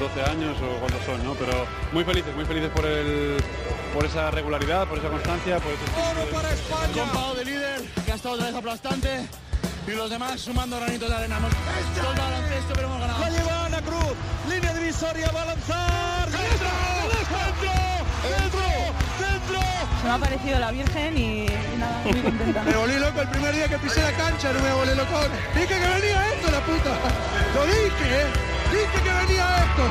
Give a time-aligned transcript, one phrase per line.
[0.00, 1.34] 12 años o cuántos son, ¿no?
[1.34, 3.36] Pero muy felices, muy felices por el
[3.92, 7.34] por esa regularidad, por esa constancia, por ese ¡Oro para España!
[7.36, 9.28] de líder, que ha estado otra vez aplastante.
[9.86, 11.36] Y los demás sumando granitos de arena.
[11.36, 11.52] Hemos
[12.00, 13.20] todo el baloncesto, pero hemos ganado.
[13.20, 14.14] La lleva Ana Cruz,
[14.48, 16.30] línea divisoria, va a lanzar.
[16.30, 16.68] ¡Dentro!
[17.12, 17.70] ¡Dentro!
[18.40, 18.60] ¡Dentro!
[19.20, 19.60] ¡Dentro!
[20.00, 22.62] Se me ha parecido la Virgen y, y nada, muy contenta.
[22.64, 25.20] Me volví loco el primer día que pisé la cancha, no me volví loco.
[25.54, 26.90] Dije que venía esto, la puta.
[27.54, 28.49] Lo dije, ¿eh?
[28.92, 29.82] Dije que venía esto.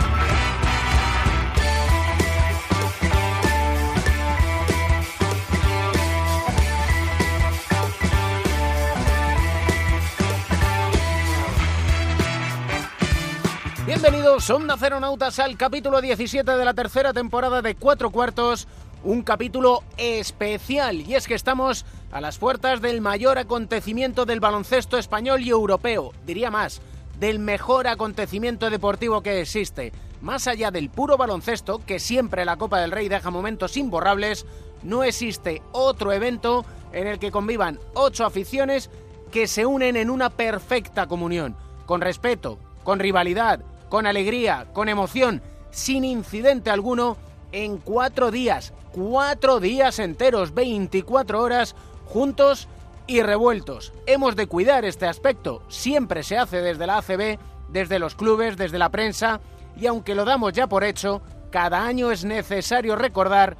[13.86, 18.68] Bienvenidos, Onda Nautas al capítulo 17 de la tercera temporada de Cuatro Cuartos,
[19.04, 24.98] un capítulo especial, y es que estamos a las puertas del mayor acontecimiento del baloncesto
[24.98, 26.82] español y europeo, diría más,
[27.20, 29.92] del mejor acontecimiento deportivo que existe.
[30.22, 34.46] Más allá del puro baloncesto, que siempre la Copa del Rey deja momentos imborrables,
[34.84, 38.90] no existe otro evento en el que convivan ocho aficiones
[39.32, 45.42] que se unen en una perfecta comunión, con respeto, con rivalidad, con alegría, con emoción,
[45.72, 47.18] sin incidente alguno,
[47.52, 52.68] en cuatro días, cuatro días enteros, 24 horas, juntos
[53.10, 53.92] y revueltos.
[54.06, 58.78] Hemos de cuidar este aspecto, siempre se hace desde la ACB, desde los clubes, desde
[58.78, 59.42] la prensa,
[59.76, 63.58] y aunque lo damos ya por hecho, cada año es necesario recordar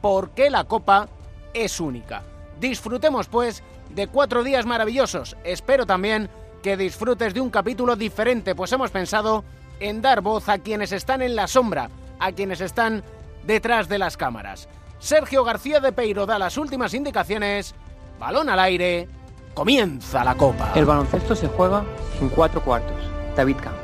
[0.00, 1.08] por qué la Copa
[1.52, 2.22] es única.
[2.60, 5.36] Disfrutemos pues de cuatro días maravillosos.
[5.42, 6.30] Espero también
[6.62, 9.42] que disfrutes de un capítulo diferente, pues hemos pensado
[9.80, 13.02] en dar voz a quienes están en la sombra, a quienes están
[13.44, 14.68] detrás de las cámaras.
[15.00, 17.74] Sergio García de Peiro da las últimas indicaciones.
[18.22, 19.08] Balón al aire.
[19.52, 20.70] Comienza la copa.
[20.76, 21.82] El baloncesto se juega
[22.20, 22.96] en cuatro cuartos.
[23.34, 23.80] David Camps.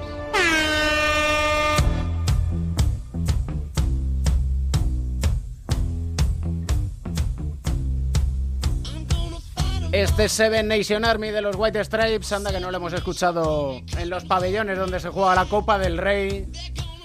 [9.90, 14.08] Este Seven Nation Army de los White Stripes, anda que no lo hemos escuchado en
[14.08, 16.46] los pabellones donde se juega la Copa del Rey.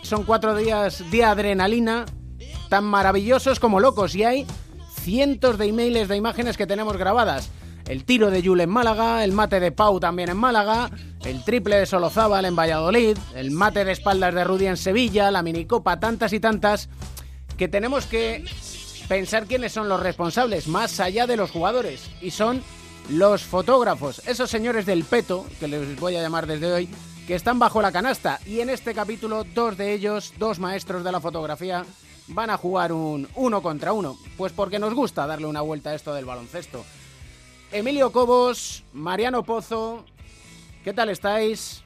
[0.03, 2.05] Son cuatro días de adrenalina,
[2.69, 4.45] tan maravillosos como locos, y hay
[5.03, 7.49] cientos de emails de imágenes que tenemos grabadas.
[7.85, 10.89] El tiro de Yule en Málaga, el mate de Pau también en Málaga,
[11.25, 15.43] el triple de Solozábal en Valladolid, el mate de espaldas de Rudy en Sevilla, la
[15.43, 16.87] minicopa, tantas y tantas,
[17.57, 18.45] que tenemos que
[19.09, 22.63] pensar quiénes son los responsables, más allá de los jugadores, y son
[23.09, 26.89] los fotógrafos, esos señores del peto, que les voy a llamar desde hoy,
[27.27, 28.39] que están bajo la canasta.
[28.45, 31.83] Y en este capítulo, dos de ellos, dos maestros de la fotografía,
[32.27, 34.15] van a jugar un uno contra uno.
[34.37, 36.83] Pues porque nos gusta darle una vuelta a esto del baloncesto.
[37.71, 40.05] Emilio Cobos, Mariano Pozo,
[40.83, 41.83] ¿qué tal estáis?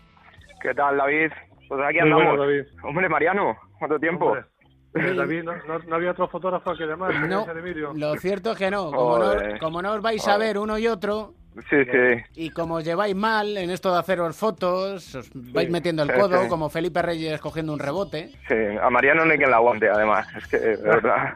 [0.62, 1.32] ¿Qué tal, David?
[1.68, 2.26] Pues aquí Muy andamos.
[2.38, 2.64] bueno, David.
[2.84, 4.26] Hombre, Mariano, ¿cuánto tiempo?
[4.94, 7.12] Hombre, David, no, no- no había otro fotógrafo que llamar.
[7.12, 7.94] tenía No, que ser Emilio.
[7.96, 8.92] lo cierto es que no.
[8.92, 9.60] Como, no, Joder.
[9.60, 11.34] como no os vais a ver uno y otro,
[11.70, 12.24] Sí, sí.
[12.36, 16.44] y como os lleváis mal en esto de haceros fotos, os vais metiendo el codo,
[16.44, 16.50] sí.
[16.50, 18.30] como Felipe Reyes cogiendo un rebote.
[18.48, 20.28] Sí, a Mariano no hay quien la aguante, además.
[20.36, 21.36] Es que, de verdad.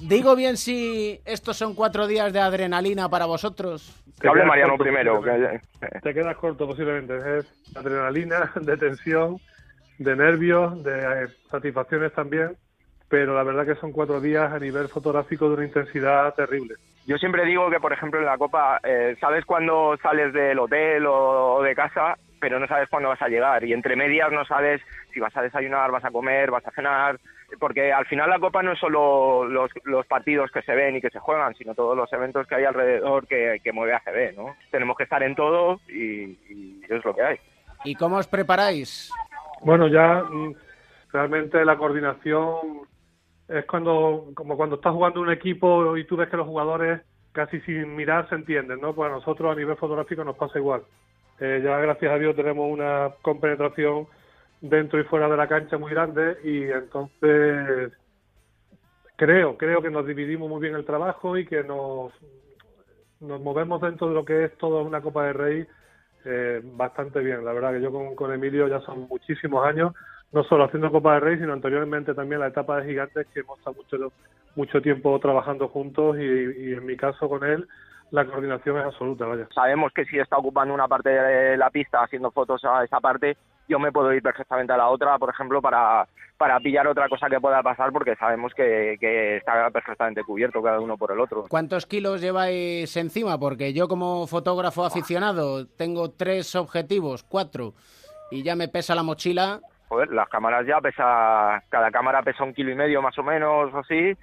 [0.00, 3.94] Digo bien si estos son cuatro días de adrenalina para vosotros.
[4.20, 5.22] que hable Mariano corto, primero.
[5.22, 5.60] que-
[6.02, 7.38] Te quedas corto posiblemente.
[7.38, 9.38] Es adrenalina, de tensión,
[9.98, 12.56] de nervios, de eh, satisfacciones también.
[13.08, 16.74] Pero la verdad que son cuatro días a nivel fotográfico de una intensidad terrible.
[17.06, 21.06] Yo siempre digo que, por ejemplo, en la Copa, eh, sabes cuándo sales del hotel
[21.06, 23.64] o, o de casa, pero no sabes cuándo vas a llegar.
[23.64, 24.82] Y entre medias no sabes
[25.14, 27.18] si vas a desayunar, vas a comer, vas a cenar.
[27.60, 31.00] Porque al final la Copa no es solo los, los partidos que se ven y
[31.00, 34.56] que se juegan, sino todos los eventos que hay alrededor que, que mueve ACB, ¿no?
[34.72, 37.36] Tenemos que estar en todo y, y es lo que hay.
[37.84, 39.12] ¿Y cómo os preparáis?
[39.62, 40.54] Bueno, ya mm,
[41.12, 42.86] realmente la coordinación
[43.48, 47.00] es cuando, como cuando estás jugando un equipo y tú ves que los jugadores
[47.32, 48.94] casi sin mirar se entienden, ¿no?
[48.94, 50.82] Pues a nosotros a nivel fotográfico nos pasa igual.
[51.38, 54.06] Eh, ya gracias a Dios tenemos una compenetración
[54.60, 57.92] dentro y fuera de la cancha muy grande y entonces
[59.16, 62.12] creo, creo que nos dividimos muy bien el trabajo y que nos,
[63.20, 65.66] nos movemos dentro de lo que es toda una Copa de Rey
[66.24, 67.44] eh, bastante bien.
[67.44, 69.92] La verdad que yo con, con Emilio ya son muchísimos años,
[70.32, 73.58] no solo haciendo Copa de Rey, sino anteriormente también la etapa de gigantes que hemos
[73.58, 74.12] estado mucho,
[74.54, 77.66] mucho tiempo trabajando juntos y, y en mi caso con él
[78.10, 79.48] la coordinación es absoluta, vaya.
[79.54, 83.36] Sabemos que si está ocupando una parte de la pista haciendo fotos a esa parte,
[83.68, 86.06] yo me puedo ir perfectamente a la otra, por ejemplo, para,
[86.36, 90.78] para pillar otra cosa que pueda pasar, porque sabemos que, que está perfectamente cubierto cada
[90.78, 91.46] uno por el otro.
[91.48, 93.38] ¿Cuántos kilos lleváis encima?
[93.38, 97.74] Porque yo como fotógrafo aficionado tengo tres objetivos, cuatro,
[98.30, 99.60] y ya me pesa la mochila.
[99.88, 103.72] Joder, las cámaras ya pesa, cada cámara pesa un kilo y medio más o menos,
[103.72, 104.14] o así.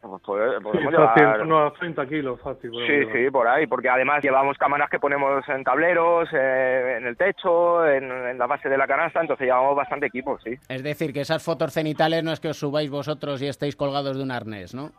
[0.00, 2.70] Pues pode- podemos Sí, fácil, llevar- unos 30 kilos fácil.
[2.70, 3.12] Sí, llevar.
[3.16, 7.84] sí, por ahí, porque además llevamos cámaras que ponemos en tableros, eh, en el techo,
[7.88, 10.54] en, en la base de la canasta, entonces llevamos bastante equipo, sí.
[10.68, 14.16] Es decir, que esas fotos cenitales no es que os subáis vosotros y estéis colgados
[14.16, 14.92] de un arnés, ¿no?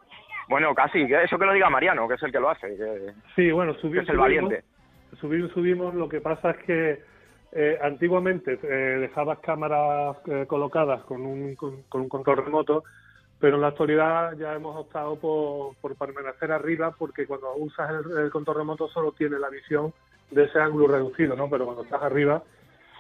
[0.50, 3.14] Bueno, casi, que eso que lo diga Mariano, que es el que lo hace, que,
[3.36, 4.64] Sí, bueno, que subir, es el subimos- valiente.
[5.22, 7.00] subir subimos, lo que pasa es que
[7.52, 12.84] eh, antiguamente eh, dejabas cámaras eh, colocadas con un, con, un control remoto,
[13.40, 18.18] pero en la actualidad ya hemos optado por, por permanecer arriba porque cuando usas el,
[18.18, 19.94] el control remoto solo tiene la visión
[20.32, 21.50] de ese ángulo reducido, ¿no?
[21.50, 22.44] Pero cuando estás arriba,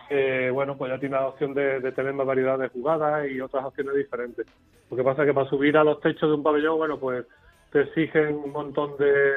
[0.09, 3.41] eh, bueno, pues ya tienes la opción de, de tener más variedad de jugadas y
[3.41, 4.45] otras opciones diferentes.
[4.89, 7.25] Lo que pasa es que para subir a los techos de un pabellón, bueno, pues
[7.71, 9.33] te exigen un montón de,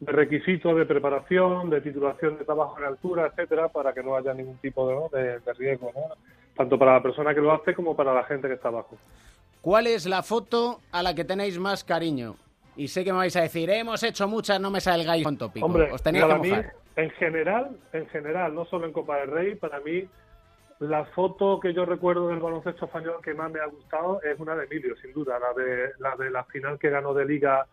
[0.00, 4.32] de requisitos de preparación, de titulación de trabajo en altura, etcétera, para que no haya
[4.32, 5.08] ningún tipo de, ¿no?
[5.08, 6.02] de, de riesgo, ¿no?
[6.56, 8.96] tanto para la persona que lo hace como para la gente que está abajo.
[9.60, 12.36] ¿Cuál es la foto a la que tenéis más cariño?
[12.76, 15.66] Y sé que me vais a decir, hemos hecho muchas, no me salgáis con tópico.
[15.66, 16.52] Hombre, Os tenéis que mí,
[16.96, 20.04] en general, en general, no solo en Copa del Rey, para mí
[20.80, 24.54] la foto que yo recuerdo del baloncesto español que más me ha gustado es una
[24.54, 27.66] de Emilio, sin duda, la de la de la final que ganó de Liga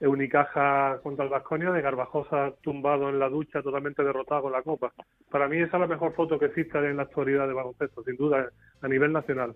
[0.00, 4.92] Unicaja contra el Vasconia, de Garbajosa tumbado en la ducha, totalmente derrotado con la Copa.
[5.30, 8.16] Para mí esa es la mejor foto que existe en la actualidad de baloncesto, sin
[8.16, 8.50] duda,
[8.82, 9.54] a nivel nacional.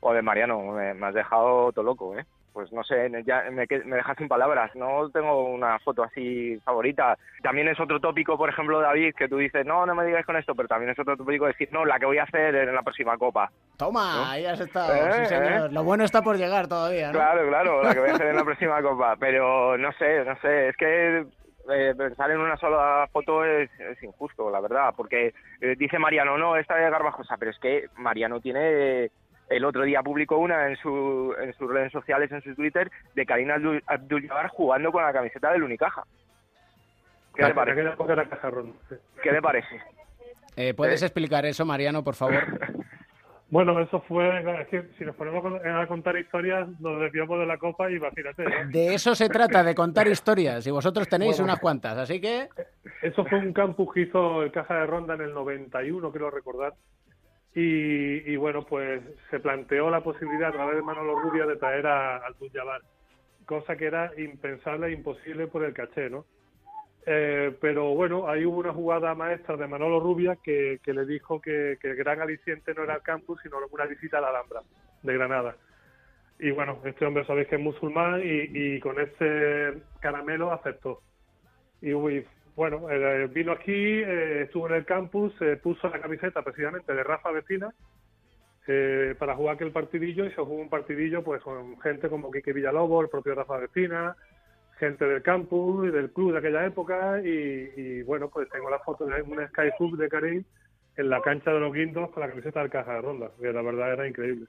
[0.00, 2.24] Joder, Mariano, me, has dejado todo loco, ¿eh?
[2.54, 4.70] Pues no sé, ya me, me dejas sin palabras.
[4.76, 7.18] No tengo una foto así favorita.
[7.42, 10.36] También es otro tópico, por ejemplo, David, que tú dices, no, no me digas con
[10.36, 12.82] esto, pero también es otro tópico decir, no, la que voy a hacer en la
[12.82, 13.50] próxima copa.
[13.76, 14.24] Toma, ¿no?
[14.30, 15.68] ahí has estado, Eh, sí señor.
[15.68, 15.72] eh.
[15.72, 17.14] Lo bueno está por llegar todavía, ¿no?
[17.18, 19.16] Claro, claro, la que voy a hacer en la próxima copa.
[19.18, 21.26] Pero no sé, no sé, es que
[21.72, 26.38] eh, pensar en una sola foto es, es injusto, la verdad, porque eh, dice Mariano,
[26.38, 29.10] no, esta es Garbajosa, pero es que Mariano tiene...
[29.56, 33.24] El otro día publicó una en, su, en sus redes sociales, en su Twitter, de
[33.24, 36.02] Karina Abdul- Abdul-Jabbar jugando con la camiseta del Unicaja.
[37.34, 37.82] ¿Qué le En parece?
[39.22, 39.80] ¿Qué le parece?
[40.56, 41.06] Eh, ¿Puedes Eh.
[41.06, 42.34] explicar eso, Mariano, por favor?
[43.50, 44.26] Bueno, eso fue,
[44.62, 48.42] es que si nos ponemos a contar historias, nos desviamos de la Copa y imagínate,
[48.42, 48.50] ¿no?
[48.70, 50.66] De eso se trata, de contar historias.
[50.66, 51.52] Y vosotros tenéis Bueno.
[51.52, 52.48] unas cuantas, así que...
[53.02, 56.72] Eso fue un campus que hizo el Caja de Ronda en el 91, quiero recordar.
[57.54, 61.86] Y, y bueno, pues se planteó la posibilidad a través de Manolo Rubia de traer
[61.86, 62.82] a, al Jabbar,
[63.46, 66.24] cosa que era impensable e imposible por el caché, ¿no?
[67.06, 71.40] Eh, pero bueno, ahí hubo una jugada maestra de Manolo Rubia que, que le dijo
[71.40, 74.62] que, que el gran aliciente no era el campus, sino una visita a la Alhambra
[75.02, 75.56] de Granada.
[76.38, 81.00] Y bueno, este hombre sabéis que es musulmán y, y con ese caramelo aceptó.
[81.80, 86.42] Y uy, bueno, eh, vino aquí, eh, estuvo en el campus, eh, puso la camiseta
[86.42, 87.72] precisamente de Rafa Vecina
[88.68, 92.52] eh, para jugar aquel partidillo y se jugó un partidillo pues con gente como Quique
[92.52, 94.16] Villalobos, el propio Rafa Vecina,
[94.78, 98.78] gente del campus y del club de aquella época y, y, bueno, pues tengo la
[98.78, 100.44] foto de un skyhook de Karim
[100.96, 103.62] en la cancha de los guindos con la camiseta del Caja de Ronda, que la
[103.62, 104.46] verdad era increíble.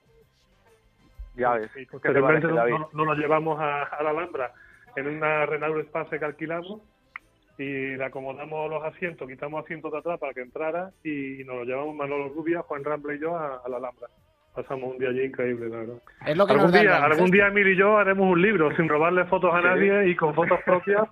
[1.35, 1.71] Ya ves.
[1.75, 4.53] Y ¿Qué te posteriormente parece, nos, llevamos a, a la Alhambra
[4.95, 6.81] en una Renault Espace que alquilamos
[7.57, 11.63] y le acomodamos los asientos, quitamos asientos de atrás para que entrara y, nos lo
[11.63, 14.07] llevamos Manolo Rubia, Juan Ramble y yo a, a la Alhambra.
[14.53, 16.01] Pasamos un día allí increíble, la verdad.
[16.25, 19.25] Es lo que Algún día, algún día Emil y yo haremos un libro sin robarle
[19.25, 21.07] fotos a nadie y con fotos propias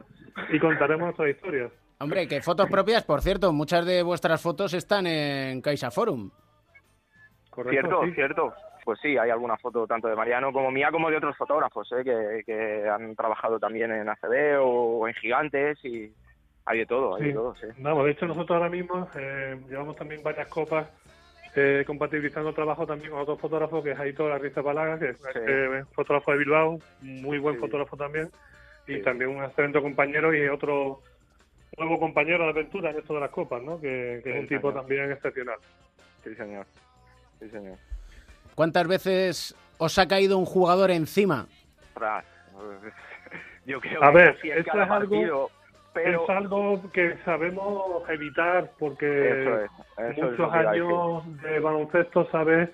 [0.50, 1.72] y contaremos nuestras historias.
[2.00, 6.32] Hombre, que fotos propias, por cierto, muchas de vuestras fotos están en Caixa Forum.
[7.50, 8.12] Correcto, Cierto, sí.
[8.14, 8.54] cierto.
[8.86, 12.04] Pues sí, hay alguna foto tanto de Mariano como mía como de otros fotógrafos ¿eh?
[12.04, 16.14] que, que han trabajado también en ACB o en Gigantes y
[16.66, 17.68] hay de todo, hay de todo, sí.
[17.80, 20.88] Vamos, de hecho nosotros ahora mismo eh, llevamos también varias copas
[21.56, 25.84] eh, compatibilizando trabajo también con otros fotógrafos, que es Aitor Arrista Palaga, que es eh,
[25.94, 27.62] fotógrafo de Bilbao, muy buen Sí.
[27.62, 28.30] fotógrafo también,
[28.88, 29.02] y Sí.
[29.02, 31.02] también un excelente compañero y otro
[31.78, 33.80] nuevo compañero de aventura en esto de las copas, ¿no?
[33.80, 34.74] que, que es un tipo señor.
[34.74, 35.58] también excepcional.
[36.24, 36.66] Sí, señor.
[37.40, 37.78] Sí, señor.
[38.56, 41.46] ¿Cuántas veces os ha caído un jugador encima?
[43.66, 45.50] Yo creo A que ver, casi en cada es algo- partido,
[45.94, 49.72] pero Es algo que sabemos evitar porque eso es,
[50.18, 52.70] eso muchos que años de baloncesto sabes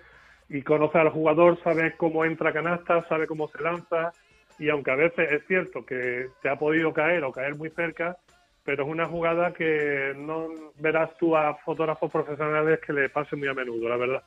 [0.48, 4.12] y conoces al jugador, sabes cómo entra canasta, sabes cómo se lanza
[4.58, 8.18] y aunque a veces es cierto que te ha podido caer o caer muy cerca,
[8.64, 10.48] pero es una jugada que no
[10.80, 14.24] verás tú a fotógrafos profesionales que le pase muy a menudo, la verdad,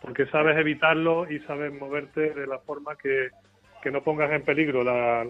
[0.00, 3.28] porque sabes evitarlo y sabes moverte de la forma que,
[3.82, 5.24] que no pongas en peligro la,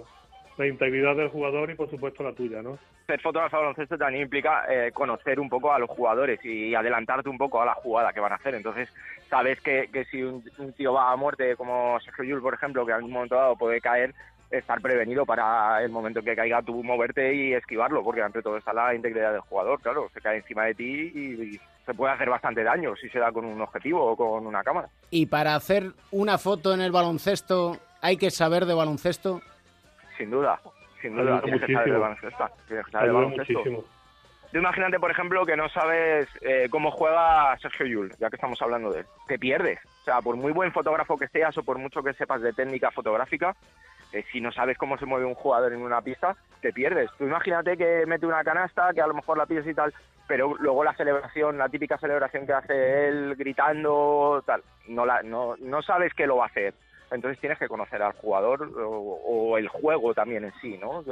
[0.61, 2.79] la integridad del jugador y por supuesto la tuya, ¿no?
[3.07, 7.29] Ser fotógrafo de baloncesto también implica eh, conocer un poco a los jugadores y adelantarte
[7.29, 8.55] un poco a la jugada que van a hacer.
[8.55, 8.89] Entonces,
[9.29, 12.85] sabes que, que si un, un tío va a muerte, como Sergio Yul, por ejemplo,
[12.85, 14.15] que en un momento dado puede caer,
[14.51, 18.73] estar prevenido para el momento que caiga tú moverte y esquivarlo, porque ante todo está
[18.73, 22.29] la integridad del jugador, claro, se cae encima de ti y, y se puede hacer
[22.29, 24.89] bastante daño si se da con un objetivo o con una cámara.
[25.11, 29.41] Y para hacer una foto en el baloncesto, ¿hay que saber de baloncesto?
[30.21, 30.61] Sin duda,
[31.01, 32.51] sin duda, tienes que saber de baloncesto.
[32.69, 33.59] Tienes que saber de Ayuda baloncesto.
[33.59, 33.85] muchísimo.
[34.53, 38.61] Tú imagínate, por ejemplo, que no sabes eh, cómo juega Sergio Yul, ya que estamos
[38.61, 39.07] hablando de él.
[39.27, 39.79] Te pierdes.
[40.03, 42.91] O sea, por muy buen fotógrafo que seas o por mucho que sepas de técnica
[42.91, 43.57] fotográfica,
[44.13, 47.09] eh, si no sabes cómo se mueve un jugador en una pista, te pierdes.
[47.17, 49.95] Tú imagínate que mete una canasta, que a lo mejor la pides y tal,
[50.29, 55.55] pero luego la celebración, la típica celebración que hace él gritando, tal, no, la, no,
[55.61, 56.75] no sabes que lo va a hacer.
[57.11, 61.03] Entonces tienes que conocer al jugador o, o el juego también en sí, ¿no?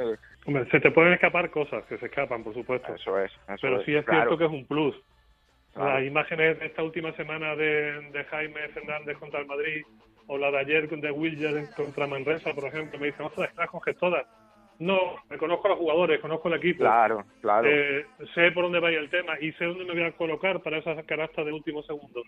[0.47, 2.95] Hombre, se te pueden escapar cosas, que se escapan, por supuesto.
[2.95, 3.33] Eso es.
[3.33, 4.95] eso Pero sí es cierto que es un plus.
[5.75, 5.95] Claro.
[5.95, 9.85] Las imágenes de esta última semana de, de Jaime Fernández contra el Madrid
[10.29, 13.97] o la de ayer de Williams contra Manresa, por ejemplo, me dicen, ostras, las coges
[13.97, 14.27] todas.
[14.79, 16.85] No, me conozco a los jugadores, conozco el equipo.
[16.85, 17.69] Claro, claro.
[17.69, 20.79] Eh, sé por dónde va el tema y sé dónde me voy a colocar para
[20.79, 22.23] esas canastas de último segundo.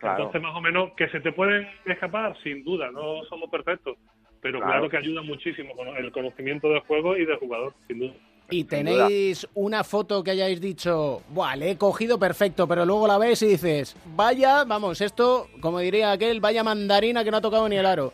[0.00, 0.16] Claro.
[0.24, 3.96] Entonces, más o menos, que se te pueden escapar, sin duda, no somos perfectos.
[4.42, 4.72] Pero Claro.
[4.72, 8.12] claro, que ayuda muchísimo con el conocimiento del juego y del jugador, sin duda.
[8.48, 13.18] Y tenéis una foto que hayáis dicho, Buah, le he cogido perfecto, pero luego la
[13.18, 17.68] ves y dices, vaya, vamos, esto, como diría aquel, vaya mandarina que no ha tocado
[17.68, 18.12] ni el aro.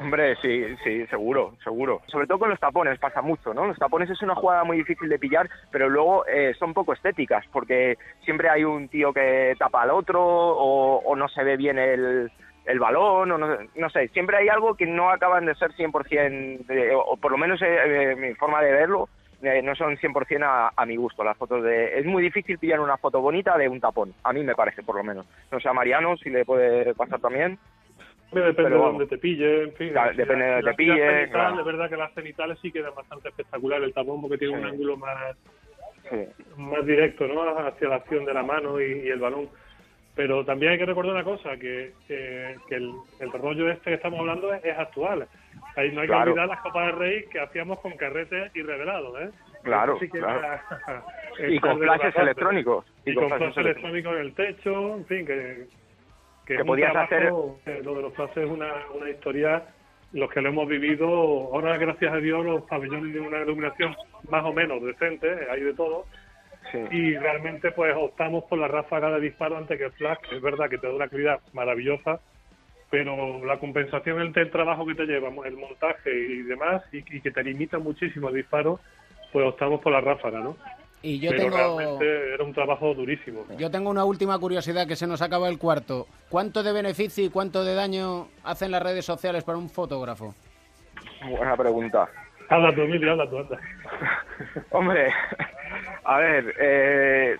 [0.00, 2.02] Hombre, sí, sí, seguro, seguro.
[2.06, 3.66] Sobre todo con los tapones pasa mucho, ¿no?
[3.66, 7.44] Los tapones es una jugada muy difícil de pillar, pero luego eh, son poco estéticas,
[7.52, 11.78] porque siempre hay un tío que tapa al otro o, o no se ve bien
[11.78, 12.30] el,
[12.68, 16.66] el balón, o no, no sé, siempre hay algo que no acaban de ser 100%,
[16.66, 19.08] de, o por lo menos eh, eh, mi forma de verlo,
[19.42, 21.98] eh, no son 100% a, a mi gusto las fotos de...
[21.98, 24.96] Es muy difícil pillar una foto bonita de un tapón, a mí me parece por
[24.96, 25.26] lo menos.
[25.50, 27.58] No sé, a Mariano si le puede pasar también.
[28.30, 29.90] Depende Pero de dónde te pille, en fin.
[29.90, 31.58] Claro, depende de donde te pille, cenital, claro.
[31.60, 34.96] Es verdad que las cenitales sí quedan bastante espectacular el tapón porque tiene un ángulo
[34.96, 35.36] más,
[36.10, 36.16] Sí.
[36.56, 37.42] más directo ¿no?
[37.58, 39.48] hacia la acción de la mano y, y el balón.
[40.14, 43.94] Pero también hay que recordar una cosa, que, que, que el, el rollo este que
[43.96, 45.28] estamos hablando es, es actual.
[45.76, 46.24] Ahí no hay Claro.
[46.24, 49.30] que olvidar las copas del rey que hacíamos con carretes y revelados, ¿eh?
[49.62, 50.38] Claro, sí claro.
[50.40, 50.64] era-
[51.48, 52.20] Y con de flashes bastante.
[52.22, 52.84] electrónicos.
[53.06, 55.66] Y, con flashes electrónicos en el techo, en fin, que,
[56.56, 59.64] que, podías trabajo, eh, Lo de los flashes es una, una historia,
[60.12, 63.94] los que lo hemos vivido, ahora gracias a Dios los pabellones tienen una iluminación
[64.30, 66.06] más o menos decente, hay de todo,
[66.72, 66.78] Sí.
[66.90, 70.42] y realmente pues optamos por la ráfaga de disparo antes que el flash, que es
[70.42, 72.20] verdad que te da una calidad maravillosa,
[72.90, 77.20] pero la compensación entre el trabajo que te lleva, el montaje y demás, y, y
[77.20, 78.80] que te limita muchísimo el disparo,
[79.32, 80.56] pues optamos por la ráfaga, ¿no?
[81.02, 83.44] Y yo pero tengo, realmente era un trabajo durísimo.
[83.56, 86.06] yo tengo una última curiosidad que se nos acaba el cuarto.
[86.28, 90.34] ¿Cuánto de beneficio y cuánto de daño hacen las redes sociales para un fotógrafo?
[91.28, 92.08] Buena pregunta.
[92.48, 93.58] Habla tú, Emilio, habla tú, anda.
[94.70, 95.12] Hombre,
[96.04, 97.36] a ver, eh,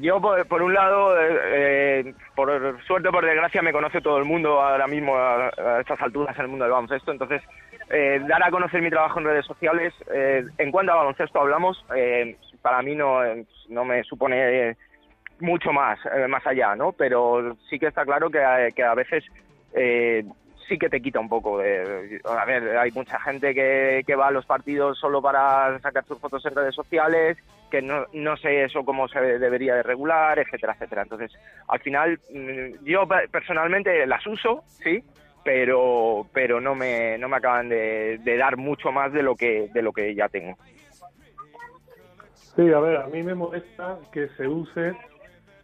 [0.00, 4.18] yo por, por un lado, eh, eh, por suerte o por desgracia, me conoce todo
[4.18, 7.42] el mundo ahora mismo a, a estas alturas en el mundo del baloncesto, entonces
[7.90, 11.84] eh, dar a conocer mi trabajo en redes sociales, eh, en cuanto a baloncesto hablamos,
[11.94, 14.76] eh, para mí no, eh, no me supone eh,
[15.40, 16.92] mucho más, eh, más allá, ¿no?
[16.92, 19.24] Pero sí que está claro que, a- que a veces
[19.74, 20.24] eh,
[20.68, 22.20] sí que te quita un poco de...
[22.24, 26.20] A ver, hay mucha gente que, que va a los partidos solo para sacar sus
[26.20, 27.36] fotos en redes sociales,
[27.70, 31.02] que no, no sé eso cómo se debería de regular, etcétera, etcétera.
[31.02, 31.32] Entonces,
[31.68, 35.02] al final, mm, yo pe- personalmente las uso, sí,
[35.44, 39.68] pero pero no me no me acaban de, de dar mucho más de lo que
[39.72, 40.56] de lo que ya tengo.
[42.56, 44.94] Sí, a ver, a mí me molesta que se use,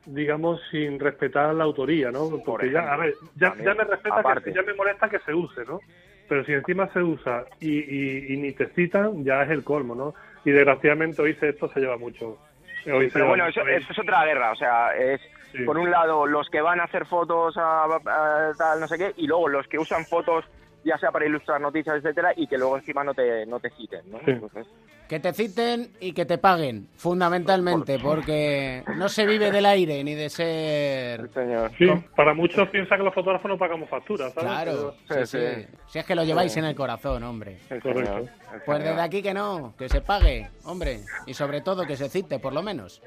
[0.06, 2.30] digamos, sin respetar la autoría, ¿no?
[2.44, 5.64] Porque ya, a ver, ya, ya me respeta, que, ya me molesta que se use,
[5.66, 5.80] ¿no?
[6.28, 9.94] Pero si encima se usa y, y, y ni te citan, ya es el colmo,
[9.94, 10.14] ¿no?
[10.44, 12.38] Y desgraciadamente hoy se- esto se lleva mucho.
[12.86, 15.20] Hoy Pero bueno, mucho eso, eso es otra guerra, o sea, es
[15.52, 15.64] Sí.
[15.64, 19.12] por un lado los que van a hacer fotos a, a tal no sé qué
[19.16, 20.44] y luego los que usan fotos
[20.84, 24.02] ya sea para ilustrar noticias, etcétera, y que luego encima no te no te citen,
[24.10, 24.18] ¿no?
[24.18, 24.32] Sí.
[24.32, 24.66] Entonces,
[25.08, 30.14] Que te citen y que te paguen, fundamentalmente, porque no se vive del aire ni
[30.14, 31.30] de ser...
[31.32, 31.70] señor.
[31.78, 34.50] Sí, para muchos piensan que los fotógrafos no pagamos facturas, ¿sabes?
[34.50, 35.38] Claro, Sí, sí, sí.
[35.38, 35.66] sí.
[35.86, 37.56] Si es que lo lleváis en el corazón, hombre.
[37.82, 38.28] Correcto.
[38.66, 41.00] Pues desde aquí que no, que se pague, hombre.
[41.26, 43.00] Y sobre todo que se cite, por lo menos.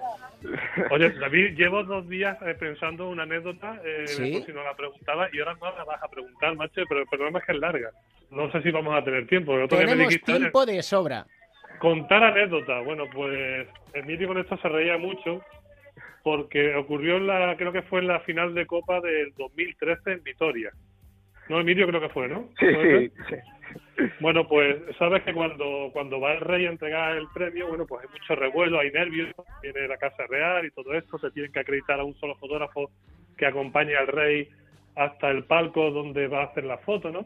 [0.90, 4.38] Oye, David, llevo dos días eh, pensando una anécdota, eh, ¿Sí?
[4.38, 7.08] por si no la preguntaba, y ahora no la vas a preguntar, macho, pero el
[7.08, 7.92] problema es que es larga.
[8.32, 9.54] no sé si vamos a tener tiempo.
[9.68, 11.28] Tenemos dijiste, tiempo de sobra.
[11.82, 12.86] Contar anécdotas.
[12.86, 15.42] Bueno, pues Emilio con esto se reía mucho
[16.24, 20.24] porque ocurrió en la, creo que fue en la final de Copa del 2013 en
[20.24, 20.70] Vitoria.
[21.50, 22.50] No, Emilio creo que fue, ¿no?
[22.60, 23.36] Sí, ¿Puede sí, sí.
[24.20, 28.04] Bueno, pues sabes que cuando, cuando va el rey a entregar el premio, bueno, pues
[28.04, 29.34] hay mucho revuelo, hay nervios,
[29.64, 32.92] viene la Casa Real y todo esto, se tienen que acreditar a un solo fotógrafo
[33.38, 34.48] que acompañe al rey
[34.96, 37.26] hasta el palco donde va a hacer la foto, ¿no?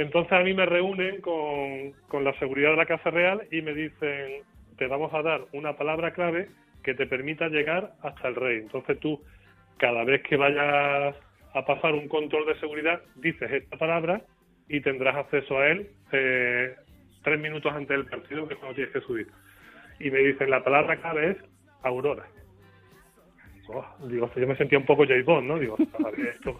[0.00, 3.74] Entonces a mí me reúnen con, con la seguridad de la Casa Real y me
[3.74, 4.44] dicen,
[4.78, 6.48] te vamos a dar una palabra clave
[6.82, 8.60] que te permita llegar hasta el rey.
[8.60, 9.22] Entonces tú,
[9.76, 11.14] cada vez que vayas
[11.52, 14.22] a pasar un control de seguridad, dices esta palabra
[14.68, 16.74] y tendrás acceso a él eh,
[17.22, 19.26] tres minutos antes del partido, que es cuando tienes que subir.
[19.98, 21.36] Y me dicen, la palabra clave es
[21.82, 22.24] Aurora.
[23.68, 25.58] Oh, digo, yo me sentía un poco James Bond, ¿no?
[25.58, 25.76] Digo,
[26.16, 26.58] esto...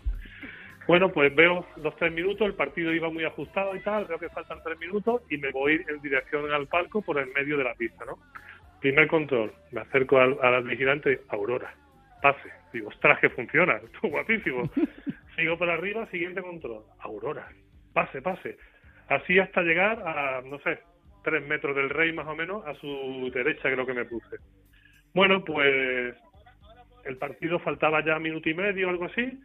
[0.86, 4.28] Bueno, pues veo los tres minutos, el partido iba muy ajustado y tal, veo que
[4.30, 7.74] faltan tres minutos y me voy en dirección al palco por el medio de la
[7.74, 8.18] pista, ¿no?
[8.80, 11.74] Primer control, me acerco al, al vigilante, Aurora,
[12.22, 12.50] pase.
[12.72, 14.70] Digo, ostras, que funciona, esto es guapísimo.
[15.36, 17.48] Sigo por arriba, siguiente control, Aurora,
[17.92, 18.56] pase, pase.
[19.08, 20.78] Así hasta llegar a, no sé,
[21.22, 24.36] tres metros del rey más o menos, a su derecha creo que me puse.
[25.14, 26.14] Bueno, pues
[27.04, 29.40] el partido faltaba ya minuto y medio o algo así,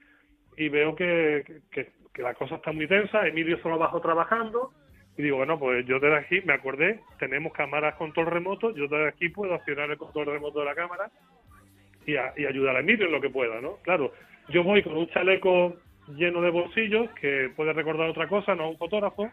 [0.57, 4.71] y veo que, que, que la cosa está muy tensa, Emilio solo abajo trabajando,
[5.17, 9.07] y digo, bueno, pues yo desde aquí me acordé, tenemos cámaras control remoto, yo desde
[9.09, 11.09] aquí puedo accionar el control remoto de la cámara
[12.05, 13.77] y, a- y ayudar a Emilio en lo que pueda, ¿no?
[13.83, 14.13] Claro,
[14.49, 15.75] yo voy con un chaleco
[16.09, 19.31] lleno de bolsillos que puede recordar otra cosa, no a un fotógrafo,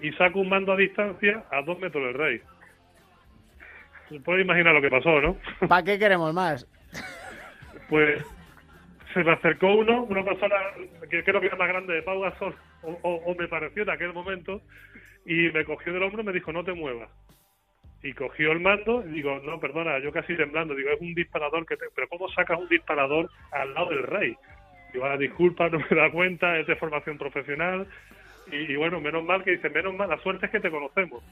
[0.00, 2.40] y saco un mando a distancia a dos metros del rey.
[4.08, 5.36] Se puede imaginar lo que pasó, ¿no?
[5.68, 6.66] ¿Para qué queremos más?
[7.88, 8.22] pues
[9.16, 10.56] se me acercó uno, una persona
[11.08, 14.60] que creo que era más grande de Pau Gasol, o, me pareció en aquel momento,
[15.24, 17.08] y me cogió del hombro y me dijo, no te muevas.
[18.02, 21.64] Y cogió el mando y digo, no, perdona, yo casi temblando, digo, es un disparador
[21.64, 21.86] que te...
[21.94, 24.36] Pero ¿cómo sacas un disparador al lado del rey?
[24.92, 27.86] Digo, ah, disculpa, no me da cuenta, es de formación profesional.
[28.52, 31.24] Y, y bueno, menos mal que dice, menos mal, la suerte es que te conocemos.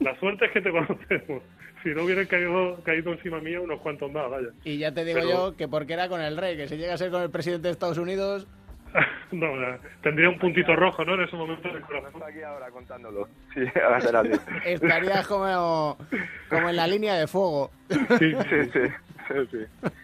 [0.00, 1.42] La suerte es que te conocemos.
[1.84, 4.48] Si no hubieran caído, caído encima mía unos cuantos más, vaya.
[4.64, 6.94] Y ya te digo Pero- yo que porque era con el rey, que si llega
[6.94, 8.46] a ser con el presidente de Estados Unidos,
[9.32, 11.12] No, no, tendría un puntito rojo, ¿no?
[11.14, 12.10] En ese momento del corazón.
[12.14, 13.28] Está aquí ahora contándolo.
[13.52, 14.30] Sí, va a ser así.
[14.64, 15.98] estarías como,
[16.48, 17.70] como en la línea de fuego.
[17.90, 18.34] Sí, Sí,
[18.72, 18.80] sí,
[19.28, 19.98] sí, sí.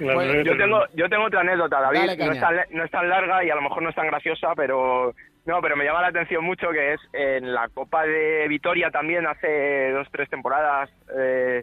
[0.00, 2.00] la Pues, Yo tengo, yo tengo otra anécdota, David.
[2.18, 4.54] No, es tan, no es tan larga y a lo mejor no es tan graciosa,
[4.54, 5.14] pero
[5.46, 9.26] no, pero me llama la atención mucho que es en la Copa de Vitoria también
[9.26, 10.90] hace dos tres temporadas.
[11.16, 11.62] eh,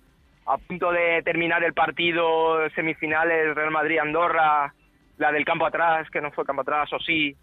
[0.50, 4.74] a punto de terminar el partido semifinales Real Madrid Andorra,
[5.18, 7.36] la del campo atrás que no fue campo atrás o sí,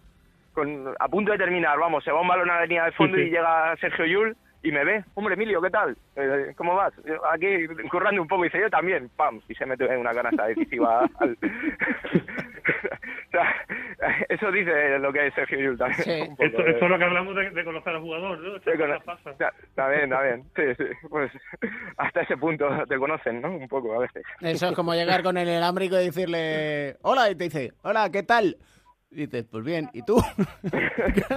[0.55, 3.17] con, a punto de terminar, vamos, se va un balón a la línea de fondo
[3.17, 3.29] Sí, sí.
[3.29, 5.97] y llega Sergio Yul y me ve, hombre Emilio, ¿qué tal?
[6.17, 6.93] Eh, ¿Cómo vas?
[7.33, 7.47] Aquí
[7.91, 11.01] currando un poco y dice yo también, pam, y se mete en una canasta decisiva.
[11.21, 13.55] al- o sea,
[14.29, 16.03] eso dice lo que es Sergio Yul también.
[16.03, 16.21] Sí.
[16.23, 18.57] un poco, Esto, esto es lo que hablamos de, de conocer al jugador, ¿no?
[18.57, 20.45] Está bien, está bien.
[20.57, 20.85] Sí, sí.
[21.11, 21.31] Pues
[21.97, 23.51] hasta ese punto te conocen, ¿no?
[23.51, 24.25] Un poco a veces.
[24.41, 28.23] Eso es como llegar con el inalámbrico y decirle, hola, y te dice, hola, ¿qué
[28.23, 28.57] tal?
[29.15, 30.17] Y dices, pues bien, ¿y tú?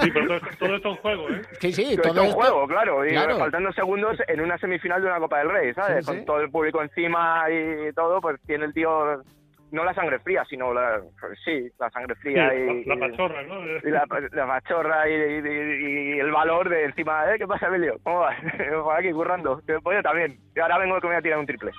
[0.01, 1.41] Sí, pero todo, todo esto es un juego, ¿eh?
[1.59, 2.35] sí, sí, todo es un esto...
[2.41, 3.05] juego, claro.
[3.05, 3.37] Y Claro.
[3.37, 6.05] faltando segundos en una semifinal de una Copa del Rey, ¿sabes?
[6.05, 6.25] Sí, Con sí.
[6.25, 9.21] todo el público encima y todo, y tiene el tío
[9.69, 13.07] no la sangre fría, sino la, pues sí, la sangre Sí, fría y, la, la
[13.09, 13.65] pachorra, ¿no?
[13.65, 17.37] y la, la pachorra y, y- y el valor de encima, ¿eh?
[17.37, 17.99] ¿Qué pasa, Emilio?
[18.03, 18.37] ¿Cómo vas?
[18.83, 19.61] Por aquí currando.
[19.83, 20.39] Pues yo también.
[20.55, 21.71] Y ahora vengo que me voy a tirar un triple.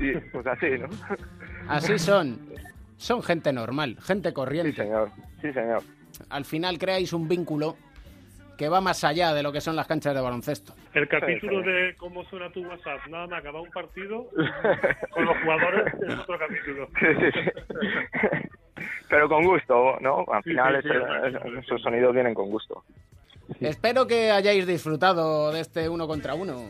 [0.00, 0.88] Y pues así, ¿no?
[1.68, 2.38] Así son.
[2.96, 4.82] Son gente normal, gente Sí, corriente.
[4.82, 5.10] señor.
[5.42, 5.82] Sí, señor.
[6.30, 7.76] Al final creáis un vínculo
[8.56, 10.74] que va más allá de lo que son las canchas de baloncesto.
[10.94, 11.70] El capítulo Sí, sí.
[11.72, 14.28] de cómo suena tu WhatsApp, nada más acabar un partido
[15.10, 16.88] con los jugadores es otro capítulo.
[17.00, 18.48] Sí, sí, sí.
[19.08, 20.24] Pero con gusto, ¿no?
[20.32, 20.98] Al Sí, final sí, es- sí,
[21.36, 21.58] es- sí, sí.
[21.66, 22.84] esos sonidos vienen con gusto.
[23.60, 26.62] Espero que hayáis disfrutado de este uno contra uno.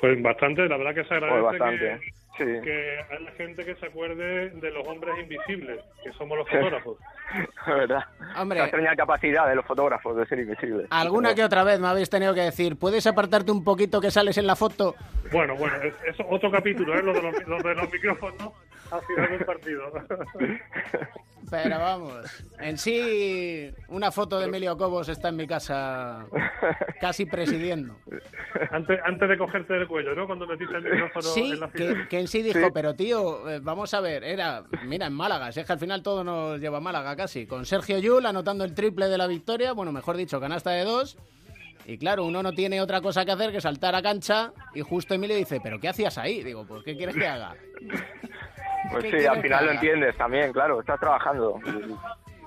[0.00, 2.00] Pues bastante, la verdad que se Pues agradece bastante.
[2.38, 2.44] Sí.
[2.44, 6.96] que, que haya gente que se acuerde de los hombres invisibles, que somos los fotógrafos.
[7.66, 8.04] ¿Verdad?
[8.36, 8.58] Hombre.
[8.58, 10.86] La extraña capacidad de los fotógrafos de ser invisibles.
[10.90, 14.38] Alguna que otra vez me habéis tenido que decir, ¿puedes apartarte un poquito que sales
[14.38, 14.94] en la foto?
[15.32, 17.02] Bueno, bueno, es, es otro capítulo, ¿eh?
[17.02, 18.52] Lo de los, lo de los micrófonos,
[18.90, 19.92] al final del partido.
[21.50, 26.26] Pero vamos, en sí, una foto de Emilio Cobos está en mi casa
[27.00, 27.96] casi presidiendo.
[28.70, 30.26] antes, antes de cogerte del cuello, ¿no?
[30.26, 33.60] Cuando metiste el micrófono Sí, en la que, que en sí dijo, pero tío, eh,
[33.62, 36.78] vamos a ver, era, mira, en Málaga, si es que al final todo nos lleva
[36.78, 40.40] a Málaga casi, con Sergio Yul anotando el triple de la victoria, bueno, mejor dicho,
[40.40, 41.16] canasta de dos,
[41.86, 45.14] y claro, uno no tiene otra cosa que hacer que saltar a cancha, y justo
[45.14, 46.42] Emilio dice, pero ¿qué hacías ahí?
[46.42, 47.54] Digo, pues ¿qué quieres que haga?
[48.90, 51.58] Pues ¿Qué sí, al final lo entiendes también, claro, estás trabajando.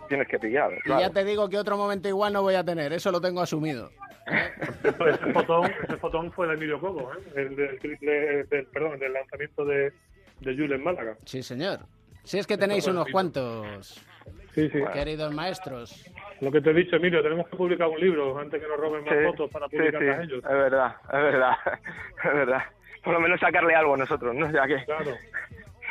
[0.07, 2.91] Tienes que pillar, Y ya te digo que otro momento igual no voy a tener,
[2.93, 3.89] eso lo tengo asumido.
[4.97, 7.17] Pues ese fotón, ese fotón fue de Emilio Cobo, ¿eh?
[7.35, 9.91] El del triple, del, perdón, del lanzamiento de,
[10.41, 11.15] de Jules en Málaga.
[11.25, 11.79] Sí, señor.
[12.23, 14.05] Si es que tenéis unos cuantos,
[14.53, 14.79] Sí, sí.
[14.93, 16.05] queridos maestros.
[16.41, 19.03] Lo que te he dicho, Emilio, tenemos que publicar un libro antes que nos roben
[19.05, 20.43] más Sí, fotos para sí, publicarlas ellos.
[20.43, 21.53] es verdad, es verdad,
[22.25, 22.63] es verdad.
[23.03, 24.51] Por lo menos sacarle algo nosotros, ¿no?
[24.51, 25.11] Ya que, Claro.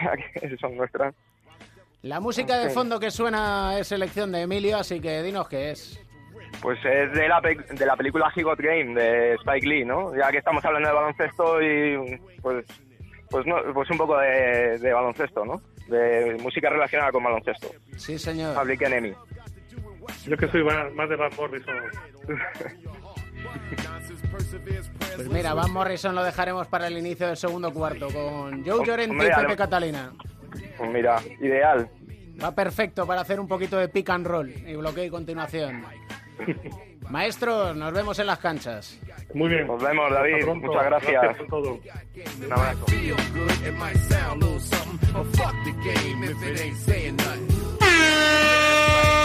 [0.60, 1.14] son nuestras.
[2.02, 6.00] La música de fondo que suena es selección de Emilio, así que dinos qué es.
[6.62, 10.16] Pues es de la, pe- de la película He Got Game de Spike Lee, ¿no?
[10.16, 12.64] Ya que estamos hablando de baloncesto y pues
[13.30, 15.60] pues no, pues un poco de, de baloncesto, ¿no?
[15.88, 17.68] De música relacionada con baloncesto.
[17.96, 18.56] Sí, señor.
[18.60, 19.12] Public Enemy.
[20.26, 21.76] Yo es que soy más, más de Van Morrison.
[24.30, 28.86] Pues mira, Van Morrison lo dejaremos para el inicio del segundo cuarto con Joe Hombre,
[28.86, 30.12] Llorente y Pepe Catalina.
[30.76, 31.90] Pues mira, ideal.
[32.42, 35.84] Va perfecto para hacer un poquito de pick and roll y bloqueo y continuación.
[37.10, 38.98] Maestros, nos vemos en las canchas.
[39.34, 39.66] Muy bien.
[39.66, 40.46] Nos vemos, David.
[40.46, 41.36] Muchas gracias.
[41.36, 41.80] por todo.
[42.44, 42.86] Un abrazo.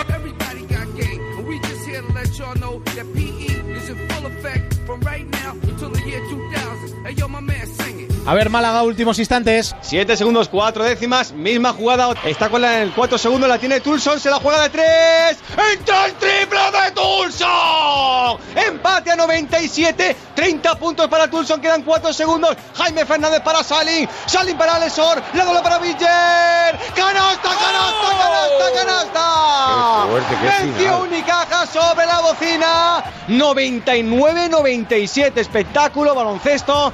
[0.10, 4.26] Everybody got game, we just here to let y'all know that PE is in full
[4.28, 7.06] effect from right now until the year 2000.
[7.06, 8.15] Hey, yo, my man, sing it.
[8.28, 9.76] A ver, Málaga, últimos instantes.
[9.82, 12.16] 7 segundos, 4 décimas, misma jugada.
[12.24, 15.38] Está con la en el 4 segundos, la tiene Tulson, se la juega de 3.
[15.74, 18.40] ¡Entra el triple de Tulson!
[18.56, 22.58] Empate a 97, 30 puntos para Tulson, quedan 4 segundos.
[22.76, 26.80] Jaime Fernández para Salin, Salin para Alessor, la doble para Villar.
[26.96, 30.02] ¡Canasta, canasta, canasta, canasta!
[30.02, 30.98] Qué fuerte, qué Venció.
[31.04, 33.04] Unicaja sobre la bocina.
[33.28, 36.92] 99-97, espectáculo, baloncesto.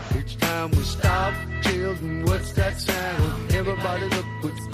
[0.51, 3.53] Time we stop, children, what's that sound?
[3.53, 4.70] Everybody look what's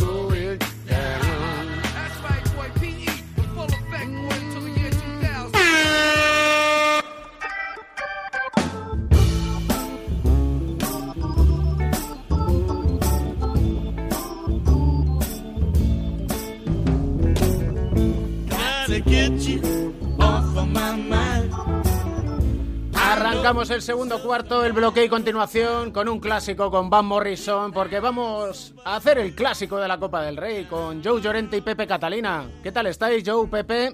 [23.27, 27.99] Arrancamos el segundo cuarto, el bloqueo y continuación con un clásico con Van Morrison, porque
[27.99, 31.85] vamos a hacer el clásico de la Copa del Rey con Joe Llorente y Pepe
[31.85, 32.45] Catalina.
[32.63, 33.93] ¿Qué tal estáis, Joe, Pepe?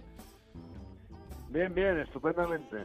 [1.49, 2.77] Bien, bien, estupendamente.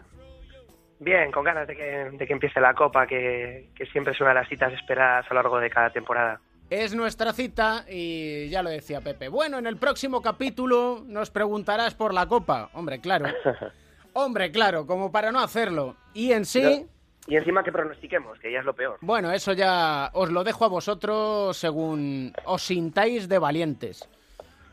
[1.01, 1.83] Bien, con ganas de que,
[2.17, 5.35] de que empiece la Copa, que, que siempre es una de las citas esperadas a
[5.35, 6.41] lo largo de cada temporada.
[6.71, 9.29] Es nuestra cita y ya lo decía Pepe.
[9.29, 12.71] Bueno, en el próximo capítulo nos preguntarás por la Copa.
[12.73, 13.27] Hombre, claro.
[14.21, 15.95] Hombre, claro, como para no hacerlo.
[16.13, 16.85] Y en sí...
[17.29, 18.99] Y encima que pronostiquemos, que ya es lo peor.
[19.01, 24.09] Bueno, eso ya os lo dejo a vosotros según os sintáis de valientes.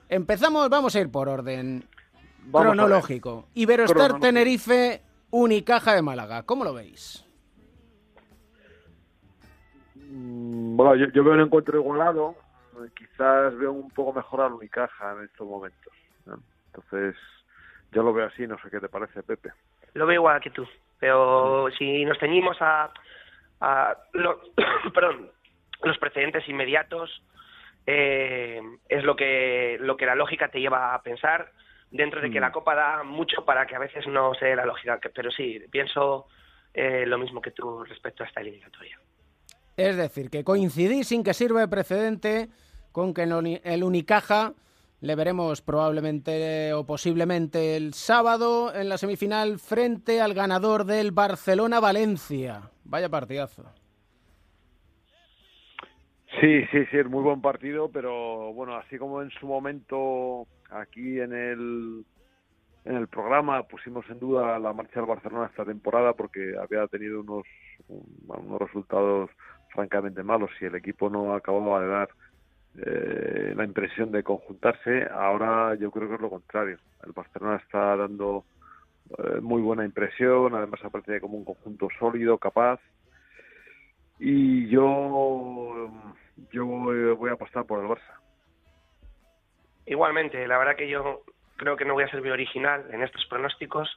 [0.10, 1.84] Empezamos, vamos a ir por orden
[2.45, 3.45] Vamos cronológico.
[3.53, 4.19] Iberostar.
[4.19, 6.41] Tenerife, Unicaja de Málaga.
[6.43, 7.23] ¿Cómo lo veis?
[9.95, 12.34] Mm, Bueno, yo, yo veo un encuentro igualado.
[12.97, 15.93] Quizás veo un poco mejor al Unicaja en estos momentos.
[16.25, 16.39] ¿no?
[16.67, 17.15] Entonces,
[17.95, 18.45] yo lo veo así.
[18.45, 19.49] No sé qué te parece, Pepe.
[19.95, 20.67] Lo veo igual que tú.
[20.99, 22.91] Pero si nos ceñimos a,
[23.62, 24.41] a lo-
[24.93, 25.31] perdón,
[25.81, 27.23] los precedentes inmediatos,
[27.88, 31.51] eh, es lo que, lo que la lógica te lleva a pensar,
[31.91, 32.41] dentro de que Mm.
[32.41, 34.99] la Copa da mucho para que a veces no se dé la lógica.
[34.99, 36.27] que- Pero sí, pienso
[36.73, 38.99] eh, lo mismo que tú respecto a esta eliminatoria.
[39.77, 42.49] Es decir, que coincidís sin que sirva de precedente
[42.91, 44.51] con que el Unicaja
[45.01, 52.71] le veremos probablemente o posiblemente el sábado en la semifinal frente al ganador del Barcelona-Valencia.
[52.86, 53.65] Vaya partidazo.
[56.41, 61.19] Sí, sí, sí, es muy buen partido, pero bueno, así como en su momento aquí
[61.19, 62.05] en el
[62.84, 67.21] en el programa pusimos en duda la marcha del Barcelona esta temporada porque había tenido
[67.21, 67.43] unos
[67.88, 69.29] un- unos resultados
[69.69, 72.10] francamente malos y el equipo no acababa de dar
[72.77, 75.07] eh, la impresión de conjuntarse.
[75.11, 76.77] Ahora yo creo que es lo contrario.
[77.05, 78.43] El Barcelona está dando
[79.17, 82.79] eh, muy buena impresión, además aparece como un conjunto sólido, capaz.
[84.19, 85.91] Y yo
[86.51, 88.19] yo voy, a apostar por el Barça.
[89.85, 91.21] Igualmente, la verdad que yo
[91.57, 93.89] creo que no voy a ser muy original en estos pronósticos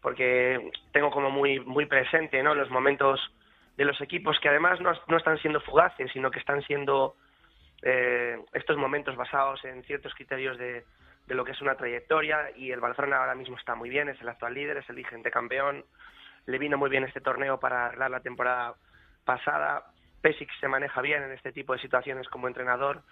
[0.00, 2.54] porque tengo como muy muy presente ¿no?
[2.54, 3.20] los momentos
[3.76, 7.14] de los equipos que además no, no están siendo fugaces, sino que están siendo
[7.82, 10.84] eh, estos momentos basados en ciertos criterios de,
[11.26, 14.20] de lo que es una trayectoria y el Barcelona ahora mismo está muy bien, es
[14.20, 15.84] el actual líder, es el vigente campeón,
[16.46, 18.74] le vino muy bien este torneo para arreglar la temporada
[19.24, 19.84] pasada,
[20.22, 23.02] Pesic se maneja bien en este tipo de situaciones como entrenador.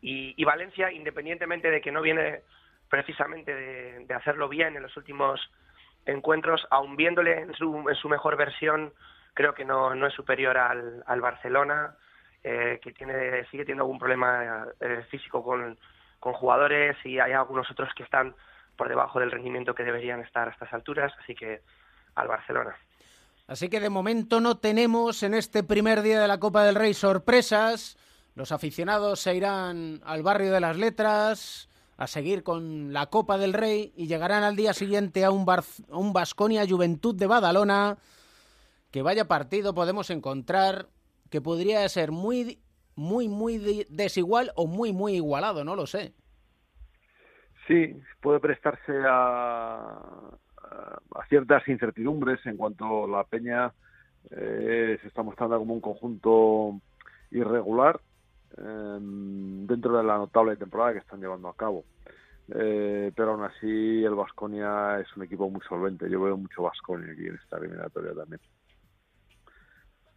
[0.00, 2.42] Y, y Valencia, independientemente de que no viene
[2.88, 5.40] precisamente de, de hacerlo bien en los últimos
[6.06, 8.92] encuentros, aun viéndole en su, en su mejor versión,
[9.34, 11.96] creo que no, no es superior al, al Barcelona,
[12.44, 15.78] eh, que tiene sigue teniendo algún problema eh, físico con,
[16.20, 18.34] con jugadores y hay algunos otros que están
[18.76, 21.62] por debajo del rendimiento que deberían estar a estas alturas, así que
[22.14, 22.76] al Barcelona.
[23.46, 26.94] Así que de momento no tenemos en este primer día de la Copa del Rey
[26.94, 27.96] sorpresas.
[28.34, 33.52] Los aficionados se irán al barrio de las letras a seguir con la Copa del
[33.52, 37.98] Rey y llegarán al día siguiente a un, Bar a un Basconia Juventud de Badalona.
[38.90, 40.88] Que vaya partido podemos encontrar
[41.34, 42.60] que podría ser muy,
[42.94, 43.58] muy, muy
[43.90, 46.14] desigual o muy, muy igualado, no lo sé.
[47.66, 49.98] Sí, puede prestarse a,
[51.16, 53.72] a ciertas incertidumbres en cuanto la Peña
[54.30, 56.80] eh, se está mostrando como un conjunto
[57.32, 58.00] irregular
[58.56, 61.84] eh, dentro de la notable temporada que están llevando a cabo.
[62.54, 66.08] Eh, pero aún así el Vasconia es un equipo muy solvente.
[66.08, 68.40] Yo veo mucho Vasconia aquí en esta eliminatoria también.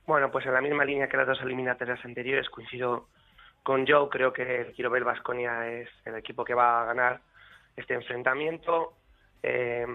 [0.08, 3.10] Bueno, pues en la misma línea que las dos eliminatorias anteriores coincido
[3.62, 4.08] con Joe.
[4.10, 7.20] Creo que el Quiero Vasconia es el equipo que va a ganar
[7.76, 8.94] este enfrentamiento.
[9.44, 9.86] Eh,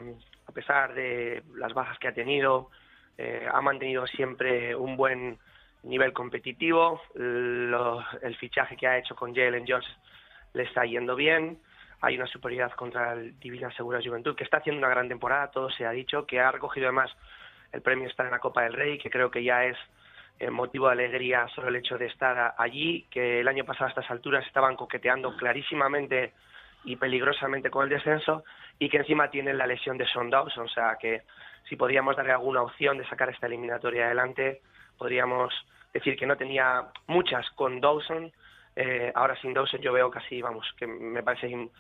[0.47, 2.69] a pesar de las bajas que ha tenido,
[3.17, 5.39] eh, ha mantenido siempre un buen
[5.85, 7.01] nivel competitivo.
[7.15, 9.89] Lo, el fichaje que ha hecho con Jalen Jones
[10.53, 11.59] le está yendo bien.
[12.03, 15.71] Hay una superioridad contra el Divina Segura Juventud, que está haciendo una gran temporada, todo
[15.71, 17.11] se ha dicho, que ha recogido además
[17.73, 19.79] el premio estar en la Copa del Rey, que creo que ya es
[20.51, 24.11] motivo de alegría solo el hecho de estar allí, que el año pasado a estas
[24.11, 26.33] alturas estaban coqueteando clarísimamente
[26.85, 28.45] y peligrosamente con el descenso
[28.79, 31.23] y que encima tienen la lesión de Son Dawson, o sea que
[31.69, 34.61] si podríamos darle alguna opción de sacar esta eliminatoria adelante,
[34.99, 35.55] podríamos
[35.93, 38.33] decir que no tenía muchas con Dawson,
[38.75, 41.71] eh, ahora sin Dawson yo veo casi, vamos, que me parece in,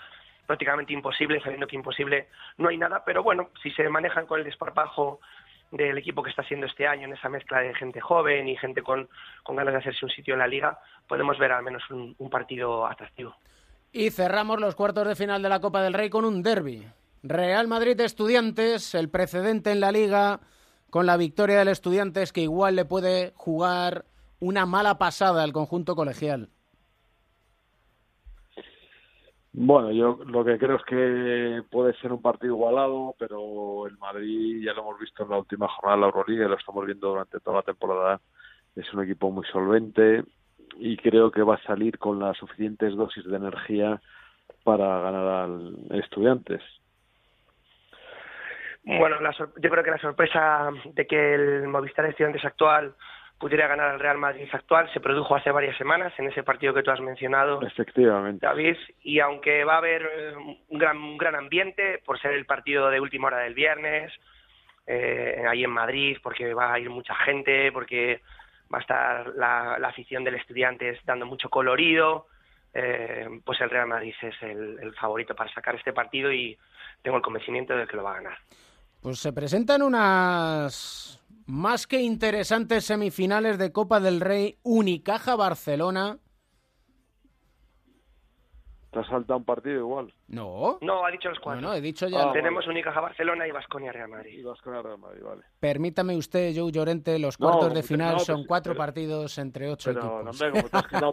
[0.46, 4.44] prácticamente imposible, sabiendo que imposible no hay nada, pero bueno, si se manejan con el
[4.44, 5.20] desparpajo
[5.72, 8.82] del equipo que está haciendo este año, en esa mezcla de gente joven y gente
[8.82, 9.08] con,
[9.42, 12.30] con ganas de hacerse un sitio en la liga, podemos ver al menos un, un
[12.30, 13.34] partido atractivo.
[13.90, 16.86] Y cerramos los cuartos de final de la Copa del Rey con un derby.
[17.22, 20.40] Real Madrid Estudiantes, el precedente en la liga
[20.90, 24.04] con la victoria del Estudiantes que igual le puede jugar
[24.40, 26.50] una mala pasada al conjunto colegial.
[29.54, 34.64] Bueno, yo lo que creo es que puede ser un partido igualado, pero el Madrid
[34.64, 37.08] ya lo hemos visto en la última jornada de la Euroliga, y lo estamos viendo
[37.08, 38.20] durante toda la temporada.
[38.74, 40.24] Es un equipo muy solvente
[40.78, 44.00] y creo que va a salir con las suficientes dosis de energía
[44.64, 46.62] para ganar al Estudiantes.
[48.84, 52.94] Bueno, la yo creo que la sorpresa de que el Movistar Estudiantes actual
[53.42, 56.84] pudiera ganar al Real Madrid actual se produjo hace varias semanas en ese partido que
[56.84, 57.60] tú has mencionado.
[57.60, 58.46] Efectivamente.
[58.46, 60.36] David, y aunque va a haber
[60.68, 64.12] un gran, un gran ambiente por ser el partido de última hora del viernes,
[64.86, 68.20] eh, ahí en Madrid, porque va a ir mucha gente, porque
[68.72, 72.28] va a estar la, la afición del Estudiantes dando mucho colorido,
[72.72, 76.56] eh, pues el Real Madrid es el, el favorito para sacar este partido y
[77.02, 78.38] tengo el convencimiento de que lo va a ganar.
[79.02, 86.18] Pues se presentan unas más que interesantes semifinales de Copa del Rey Unicaja Barcelona.
[88.92, 90.12] ¿Te has saltado un partido igual?
[90.28, 90.76] No.
[90.82, 91.62] No, ha dicho los cuatro.
[91.62, 92.28] Bueno, he dicho ya.
[92.28, 94.38] Ah, Tenemos Unicaja Barcelona y Vasconia Real Madrid.
[94.38, 95.42] Y Vasconia Real Madrid, vale.
[95.58, 98.72] Permítame usted, Joe Llorente, los No, cuartos de como te- final no, pues, son cuatro
[98.74, 100.42] pero- partidos entre ocho Pero, equipos.
[100.42, 101.12] hombre, como te has quedado,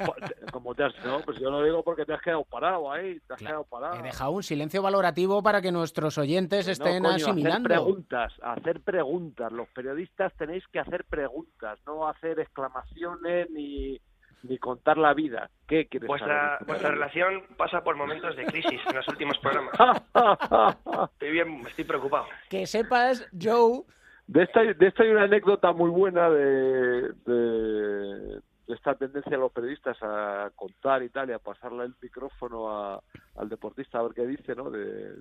[0.52, 3.34] como te has, no, pues yo lo digo porque te has quedado parado ahí, te
[3.34, 3.96] has quedado parado.
[3.96, 7.70] He dejado un silencio valorativo para que nuestros oyentes No, estén coño, hacer asimilando.
[7.70, 9.54] preguntas, hacer preguntas.
[9.54, 14.00] Los periodistas tenéis que hacer preguntas, no hacer exclamaciones ni,
[14.44, 15.50] ni contar la vida.
[15.68, 16.68] ¿Qué quieres Vuestra, saber?
[16.68, 19.74] vuestra relación pasa por momentos de crisis en los últimos programas.
[21.14, 22.26] Estoy bien, estoy preocupado.
[22.50, 23.84] Que sepas, Joe,
[24.28, 28.36] De esta, de esta hay una anécdota muy buena de, de,
[28.68, 32.70] de esta tendencia de los periodistas a contar y tal, y a pasarle el micrófono
[32.72, 33.02] a-
[33.36, 34.70] al deportista a ver qué dice, ¿no?
[34.70, 35.16] De,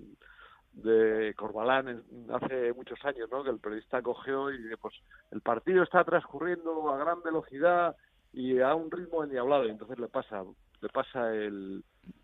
[0.75, 3.43] de Corbalán en- hace muchos años, ¿no?
[3.43, 4.95] Que el periodista cogió y dice, pues
[5.33, 7.97] el partido está transcurriendo a gran velocidad
[8.33, 10.45] y a un ritmo endiablado y entonces le pasa
[10.81, 11.83] le pasa el,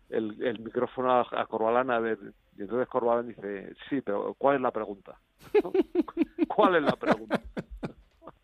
[0.09, 2.17] el, el micrófono a, a Corbalán a ver
[2.57, 5.19] y entonces Corbalán dice sí pero ¿cuál es la pregunta?
[6.47, 7.41] ¿cuál es la pregunta?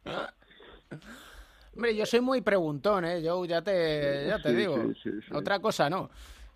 [1.74, 3.22] Hombre, yo soy muy preguntón, ¿eh?
[3.22, 4.76] Yo ya te, ya te Sí, digo.
[4.76, 5.34] sí, sí, sí.
[5.34, 6.10] Otra cosa no.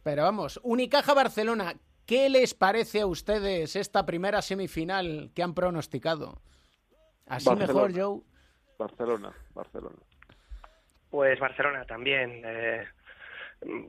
[0.04, 1.74] Pero vamos, Unicaja Barcelona,
[2.06, 6.41] ¿qué les parece a ustedes esta primera semifinal que han pronosticado?
[7.28, 7.74] Así Barcelona.
[7.88, 8.22] mejor, Joe.
[8.78, 9.96] Barcelona Barcelona
[11.15, 12.41] Pues Barcelona también.
[12.43, 12.86] eh,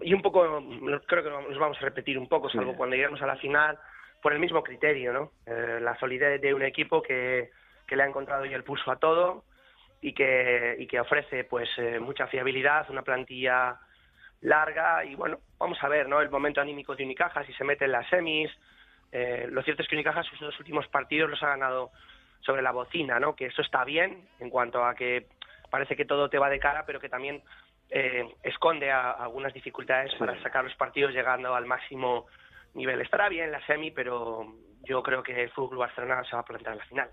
[0.02, 0.62] y un poco,
[1.06, 2.76] creo que nos vamos a repetir un poco, salvo Sí.
[2.76, 3.76] cuando lleguemos a la final,
[4.22, 5.32] por el mismo criterio, ¿no?
[5.44, 7.50] Eh, la solidez de un equipo que,
[7.84, 9.42] que le ha encontrado ya el pulso a todo
[10.00, 13.76] y que, y que ofrece pues eh, mucha fiabilidad, una plantilla
[14.42, 16.20] larga y bueno, vamos a ver, ¿no?
[16.20, 18.52] El momento anímico de Unicaja, si se mete en las semis.
[19.10, 21.90] Eh, lo cierto es que Unicaja sus dos últimos partidos los ha ganado
[22.42, 23.34] sobre la bocina, ¿no?
[23.34, 25.26] Que eso está bien en cuanto a que
[25.70, 27.42] parece que todo te va de cara, pero que también
[27.88, 32.26] eh, esconde a- algunas dificultades para sacar los partidos llegando al máximo
[32.74, 33.00] nivel.
[33.00, 34.44] Estará bien la semi, pero
[34.82, 37.10] yo creo que el Fútbol Barcelona se va a plantar en la final.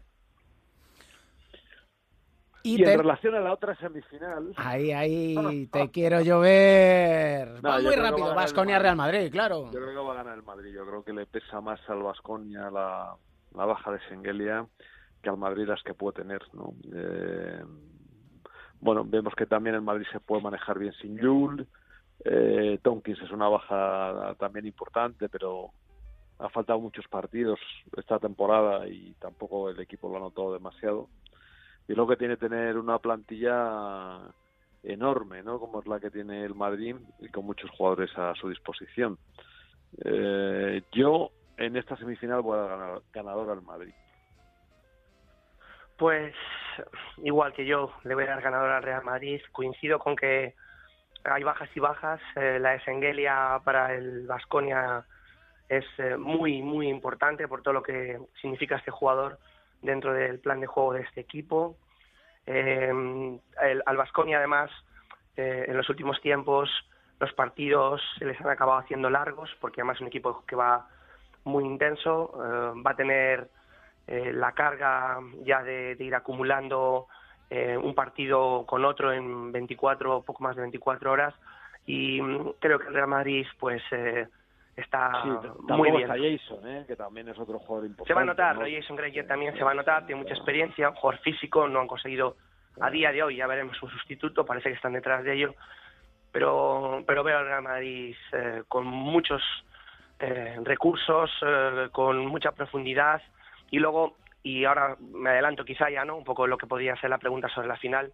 [2.66, 7.62] Y, y te- en relación a la otra semifinal Ahí, ahí, te quiero yo ver.
[7.62, 8.80] No, va yo muy va rápido, Vasconia.
[8.80, 9.66] Real Madrid, claro.
[9.66, 10.74] Yo creo que va a ganar el Madrid.
[10.74, 13.16] Yo creo que le pesa más al Vasconia la,
[13.52, 14.66] la baja de Sengelia
[15.22, 16.42] que al Madrid las que puede tener.
[16.54, 16.74] ¿no?
[16.96, 17.64] Eh,
[18.84, 21.66] bueno, vemos que también el Madrid se puede manejar bien sin Yul.
[22.26, 25.72] Eh, Tompkins es una baja también importante, pero
[26.40, 27.60] ha faltado muchos partidos
[27.96, 31.08] esta temporada y tampoco el equipo lo ha notado demasiado.
[31.88, 34.20] Y lo que tiene tener una plantilla
[34.84, 35.60] enorme, ¿no?
[35.60, 39.18] Como es la que tiene el Madrid y con muchos jugadores a su disposición.
[40.04, 43.94] Eh, yo en esta semifinal voy a ganar- ganador al Madrid.
[46.04, 46.36] Pues
[47.24, 49.40] igual que yo, le voy a dar ganador al Real Madrid.
[49.54, 50.54] Coincido con que
[51.24, 52.20] hay bajas y bajas.
[52.36, 55.06] Eh, la de Sengelia para el Vasconia
[55.70, 59.40] es eh, muy, muy importante por todo lo que significa este jugador
[59.82, 61.78] dentro del plan de juego de este equipo.
[62.48, 62.92] Eh,
[63.62, 64.72] el- al Vasconia, además,
[65.38, 66.70] eh, en los últimos tiempos
[67.22, 70.86] los partidos se les han acabado haciendo largos, porque además es un equipo que va
[71.46, 72.34] muy intenso.
[72.44, 73.48] eh, va a tener
[74.08, 77.08] eh, la carga ya de, de ir acumulando
[77.50, 81.36] eh, un partido con otro en 24, poco más de 24 horas.
[81.86, 84.28] Y mm, creo que el Real Madrid, pues, eh,
[84.76, 85.30] está Sí,
[85.74, 86.10] muy bien.
[86.10, 86.84] está Jason, ¿eh?
[86.88, 88.08] que también es otro jugador importante.
[88.08, 88.66] Se va a notar, ¿no?
[88.66, 91.88] Jason Granger también se va a notar, tiene mucha experiencia, un jugador físico, no han
[91.88, 92.38] conseguido
[92.82, 95.54] a día de hoy, ya veremos un sustituto, parece que están detrás de ello,
[96.32, 99.44] pero, pero veo al Real Madrid eh, con muchos
[100.18, 101.30] eh, recursos,
[101.92, 103.22] con mucha profundidad
[103.74, 106.16] y luego, y ahora me adelanto quizá ya, ¿no?
[106.16, 108.14] Un poco lo que podría ser la pregunta sobre la final,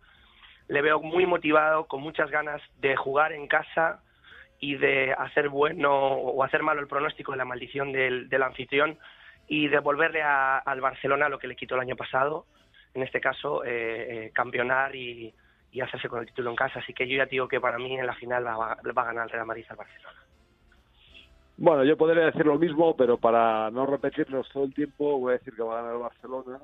[0.70, 4.02] le veo muy motivado, con muchas ganas de jugar en casa
[4.62, 8.98] y de hacer bueno o hacer malo el pronóstico de la maldición del, anfitrión
[9.50, 12.46] y devolverle al Barcelona lo que le quitó el año pasado,
[12.94, 15.34] en este caso eh, eh, campeonar y,
[15.82, 16.80] hacerse con el título en casa.
[16.80, 19.26] Así que yo ya digo que para mí en la final va, va a ganar
[19.26, 20.29] el Real Madrid al Barcelona.
[21.62, 25.38] Bueno, yo podría decir lo mismo, pero para no repetirlos todo el tiempo, voy a
[25.40, 26.60] decir que va a ganar el Barcelona,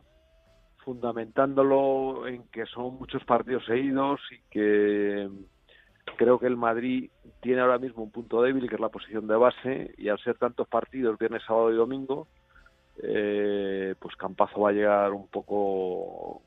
[0.85, 5.29] fundamentándolo en que son muchos partidos seguidos y que
[6.15, 7.09] creo que el Madrid
[7.41, 10.37] tiene ahora mismo un punto débil, que es la posición de base, y al ser
[10.37, 12.29] tantos partidos, viernes, sábado y domingo,
[13.03, 16.41] eh, pues Campazo va a llegar un poco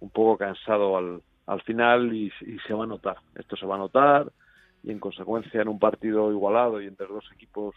[0.00, 3.16] un poco cansado al, al final y, y se va a notar.
[3.34, 4.30] Esto se va a notar
[4.86, 7.74] y en consecuencia en un partido igualado y entre dos equipos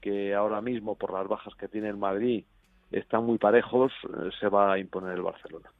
[0.00, 2.44] que ahora mismo por las bajas que tiene el Madrid
[2.90, 5.70] están muy parejos, eh, se va a imponer el Barcelona.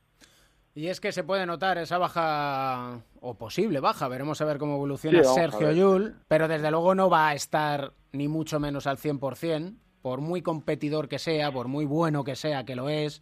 [0.74, 4.76] Y es que se puede notar esa baja, o posible baja, veremos a ver cómo
[4.76, 5.72] evoluciona Sí, Sergio.
[5.72, 10.42] Yul, pero desde luego no va a estar ni mucho menos al 100%, por muy
[10.42, 13.20] competidor que sea, por muy bueno que sea, que lo es.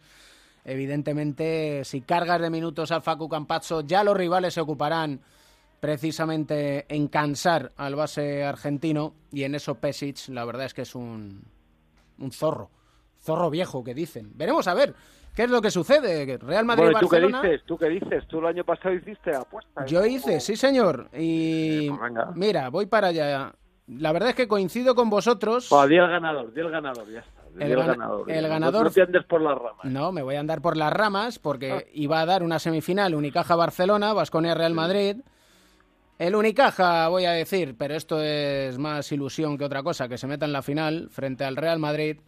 [0.63, 5.21] Evidentemente, si cargas de minutos al Facu Campazzo, ya los rivales se ocuparán
[5.81, 10.95] precisamente en cansar al base argentino, y en eso Pesic, la verdad es que es
[10.95, 11.43] un,
[12.19, 12.69] un zorro,
[13.19, 14.31] zorro viejo que dicen.
[14.35, 14.93] Veremos a ver
[15.35, 16.37] qué es lo que sucede.
[16.37, 17.61] Real Bueno, ¿y ¿tú qué dices?
[17.65, 18.27] ¿Tú qué dices?
[18.27, 19.85] ¿Tú el año pasado hiciste apuesta?
[19.87, 21.09] Yo hice, sí señor.
[21.17, 22.31] Y pues venga.
[22.35, 23.53] mira, voy para allá.
[23.87, 25.65] La verdad es que coincido con vosotros.
[25.67, 27.41] Pues di el ganador, di el ganador, ya está.
[27.55, 28.31] Di El el, gana- ganador.
[28.31, 29.83] el No- ganador- No te andes por las ramas.
[29.85, 31.39] No, me voy a andar por las ramas Ah.
[31.41, 35.17] porque iba a dar una semifinal Unicaja-Barcelona, Vasconia-Real Madrid.
[36.21, 40.27] El Unicaja, voy a decir, pero esto es más ilusión que otra cosa, que se
[40.27, 42.19] meta en la final frente al Real Madrid.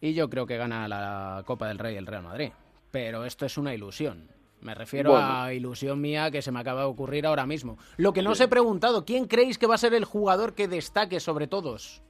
[0.00, 2.52] Y yo creo que gana la Copa del Rey el Real Madrid.
[2.92, 4.28] Pero esto es una ilusión.
[4.60, 5.26] Me refiero Bueno.
[5.42, 7.78] a ilusión mía que se me acaba de ocurrir ahora mismo.
[7.96, 10.68] Lo que no os he preguntado, ¿quién creéis que va a ser el jugador que
[10.68, 12.04] destaque sobre todos?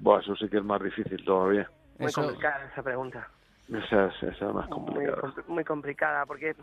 [0.00, 1.70] Bueno, eso sí que es más difícil todavía.
[2.00, 3.28] Muy Eso- complicada esa pregunta.
[3.68, 5.18] Esa es, esa es más complicada.
[5.22, 6.56] compl- muy complicada, porque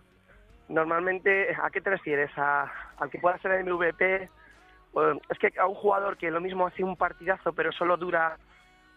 [0.69, 2.31] normalmente, ¿a qué te refieres?
[2.37, 4.29] ¿A, ¿Al que pueda ser el MVP?
[5.29, 8.37] Es que a un jugador que lo mismo hace un partidazo, pero solo dura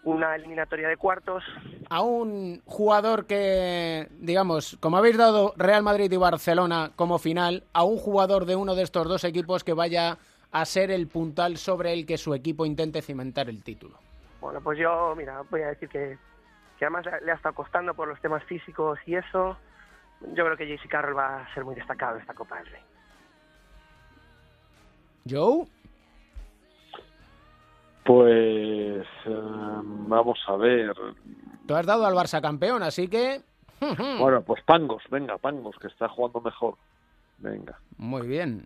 [0.07, 1.43] una eliminatoria de cuartos.
[1.91, 7.83] A un jugador que, digamos, como habéis dado Real Madrid y Barcelona como final, a
[7.83, 10.17] un jugador de uno de estos dos equipos que vaya
[10.53, 13.99] a ser el puntal sobre el que su equipo intente cimentar el título.
[14.41, 16.17] Bueno, pues yo, mira, voy a decir que,
[16.79, 19.57] que además le ha estado costando por los temas físicos y eso.
[20.21, 22.83] Yo creo que JC Carroll va a ser muy destacado en esta Copa del Rey.
[25.29, 25.67] Joe,
[28.05, 29.41] Pues eh,
[29.83, 30.93] vamos a ver.
[31.67, 33.41] tú has dado al Barça campeón, así que...
[34.21, 36.77] Bueno, pues Pangos, venga, Pangos, que está jugando mejor.
[37.39, 37.79] Venga.
[37.99, 38.65] Muy bien.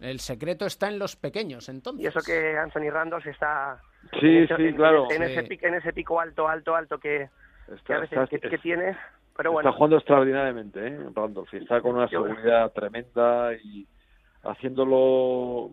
[0.00, 2.04] El secreto está en los pequeños, entonces.
[2.04, 3.80] Y eso que Anthony Randolph está
[4.20, 5.10] Sí, en, ese- sí, en- claro.
[5.10, 5.32] en Sí.
[5.32, 7.22] ese, pico, en ese pico alto, alto, alto que,
[7.68, 8.94] a veces está- que, que tiene.
[9.36, 10.98] Pero está jugando extraordinariamente, ¿eh?
[11.14, 11.52] Randolph.
[11.52, 13.86] Y está con una seguridad tremenda y
[14.42, 15.70] haciéndolo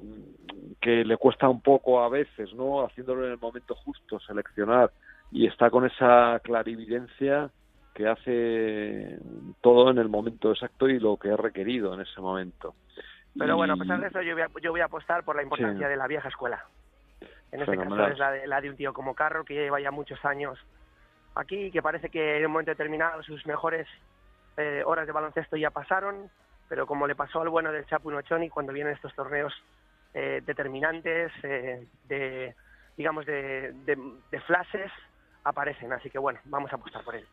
[0.82, 2.84] que le cuesta un poco a veces, ¿no?
[2.86, 4.92] Haciéndolo en el momento justo, seleccionar.
[5.32, 7.50] Y está con esa clarividencia
[7.94, 9.18] que hace
[9.62, 12.74] todo en el momento exacto y lo que es requerido en ese momento.
[13.38, 15.44] pero bueno, a pesar de eso, yo voy a, yo voy a apostar por la
[15.44, 15.92] importancia Sí.
[15.92, 16.66] de la vieja escuela.
[17.52, 18.12] En este caso Fenomenal.
[18.12, 20.58] es la de, la de un tío como Carroll, que lleva ya muchos años
[21.36, 23.88] aquí, que parece que en un momento determinado sus mejores
[24.58, 26.30] eh, horas de baloncesto ya pasaron,
[26.70, 29.54] pero como le pasó al bueno del Chapu Nochoni cuando vienen estos torneos
[30.14, 32.56] eh, determinantes, eh, de
[32.96, 33.98] digamos de, de,
[34.32, 34.92] de flashes,
[35.44, 35.92] aparecen.
[35.92, 37.26] Así que bueno, vamos a apostar por él.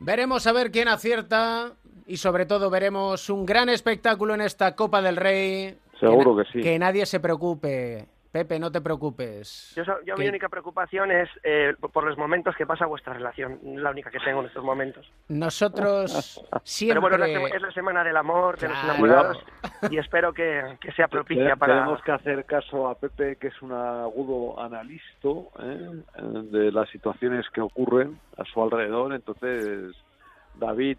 [0.00, 1.72] Veremos a ver quién acierta
[2.06, 5.78] y sobre todo veremos un gran espectáculo en esta Copa del Rey.
[5.98, 6.60] Seguro que sí.
[6.60, 8.06] Que nadie se preocupe.
[8.34, 9.76] Pepe, no te preocupes.
[10.04, 14.10] Yo, mi única preocupación es eh, por los momentos que pasa vuestra relación, la única
[14.10, 15.08] que tengo en estos momentos.
[15.28, 17.00] Nosotros siempre...
[17.00, 19.38] Pero bueno, es la, semana del amor, de los enamorados,
[19.88, 21.74] y espero que, que sea propicia Te- para...
[21.74, 25.28] Tenemos que hacer caso a Pepe, que es un agudo analista
[25.60, 26.02] ¿eh?
[26.50, 29.14] de las situaciones que ocurren a su alrededor.
[29.14, 29.94] Entonces,
[30.56, 30.98] David,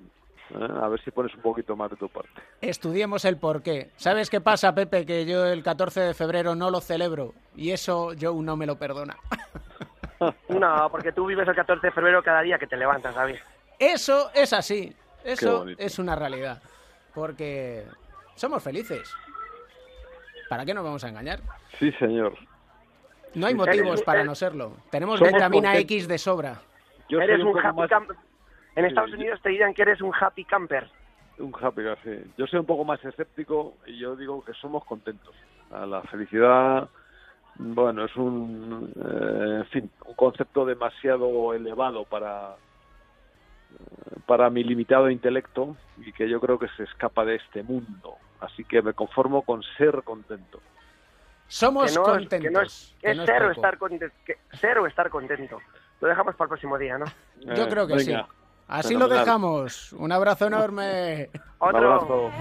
[0.52, 0.68] ¿eh?
[0.82, 2.30] a ver si pones un poquito más de tu parte.
[2.62, 3.92] Estudiemos el porqué.
[3.96, 5.06] ¿Sabes qué pasa, Pepe?
[5.06, 8.78] Que yo el 14 de febrero no lo celebro y eso Joe no me lo
[8.78, 9.18] perdona.
[10.48, 13.36] No, porque tú vives el 14 de febrero cada día que te levantas, David.
[13.78, 14.96] Eso es así.
[15.26, 16.62] Eso es una realidad.
[17.14, 17.86] Porque
[18.36, 19.14] somos felices.
[20.50, 21.42] ¿Para qué nos vamos a engañar?
[21.80, 22.34] Sí, señor.
[23.34, 24.78] No hay motivos para no serlo.
[24.90, 25.92] Tenemos somos vitamina contentos.
[25.96, 26.62] X de sobra.
[27.10, 27.90] Yo eres un, un happy más...
[28.76, 30.90] En Sí, Estados yo- Unidos te dirán que eres un happy camper.
[31.38, 32.32] Un happy sí.
[32.38, 35.34] Yo soy un poco más escéptico y yo digo que somos contentos.
[35.72, 36.88] A La felicidad,
[37.56, 42.56] bueno, es un, eh, en fin, un concepto demasiado elevado para
[43.74, 48.16] eh, para mi limitado intelecto y que yo creo que se escapa de este mundo.
[48.40, 50.62] Así que me conformo con ser contento.
[51.48, 52.40] Somos que no, es- contentos.
[52.42, 54.16] que no es, que es no cero, estar contento,
[54.60, 55.60] cero estar contento.
[56.02, 57.06] Lo dejamos para el próximo día, ¿no?
[57.56, 58.45] Yo Eh, creo que venga, sí.
[58.68, 59.94] Así lo dejamos.
[59.94, 61.30] Un abrazo enorme.
[61.60, 61.78] Un Otro.
[61.78, 62.32] abrazo.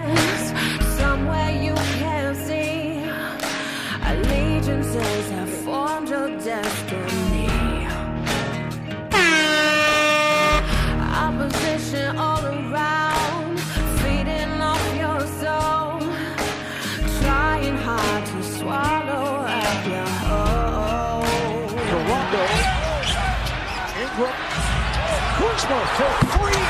[25.64, 26.60] Kuzma for three.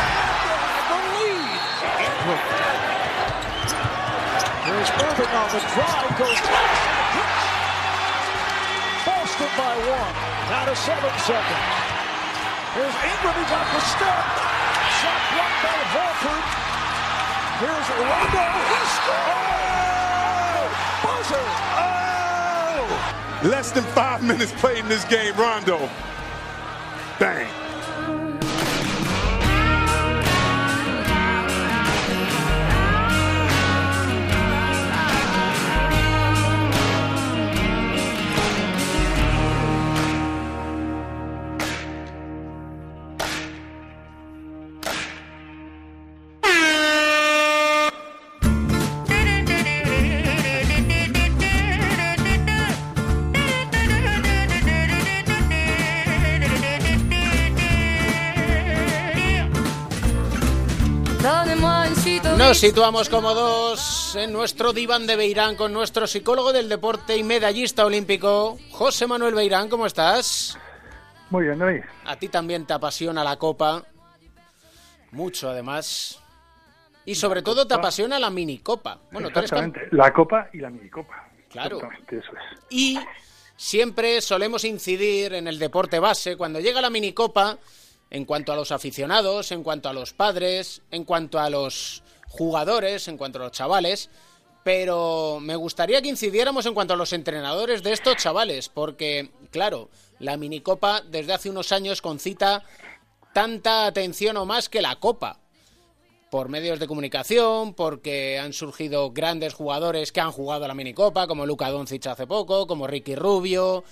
[0.86, 1.58] The lead.
[1.98, 2.38] Ingram.
[4.64, 6.14] There's Irving on the drive.
[6.14, 6.38] Goes.
[9.02, 10.14] Boston by one.
[10.46, 11.74] Down to seven seconds.
[12.74, 13.34] Here's Ingram.
[13.34, 14.22] He got the step.
[15.02, 16.44] Shot blocked by Horford.
[17.58, 18.46] Here's Rondo.
[18.70, 20.74] He scores!
[21.02, 21.46] Buzzer.
[21.82, 23.50] Oh!
[23.50, 25.90] Less than five minutes played in this game, Rondo.
[27.18, 27.63] Bang.
[62.54, 67.24] Nos situamos como dos en nuestro diván de Beirán con nuestro psicólogo del deporte y
[67.24, 69.68] medallista olímpico, José Manuel Beirán.
[69.68, 70.56] ¿Cómo estás?
[71.30, 71.80] Muy bien, David.
[72.04, 73.82] A ti también te apasiona la copa,
[75.10, 76.20] mucho además.
[77.04, 79.00] Y sobre todo te apasiona la minicopa.
[79.10, 79.96] Bueno, tú eres cam- Exactamente.
[79.96, 81.28] La copa y la minicopa.
[81.50, 81.78] Claro.
[81.78, 82.60] Exactamente, eso es.
[82.70, 83.00] Y
[83.56, 87.58] siempre solemos incidir en el deporte base cuando llega la minicopa
[88.10, 92.04] en cuanto a los aficionados, en cuanto a los padres, en cuanto a los
[92.36, 94.10] jugadores, en cuanto a los chavales.
[94.62, 99.90] Pero me gustaría que incidiéramos en cuanto a los entrenadores de estos chavales, porque, claro,
[100.18, 102.64] la minicopa desde hace unos años concita
[103.34, 105.40] tanta atención o más que la copa
[106.30, 111.28] por medios de comunicación, porque han surgido grandes jugadores que han jugado a la minicopa,
[111.28, 113.84] como Luka Doncic hace poco, como Ricky Rubio,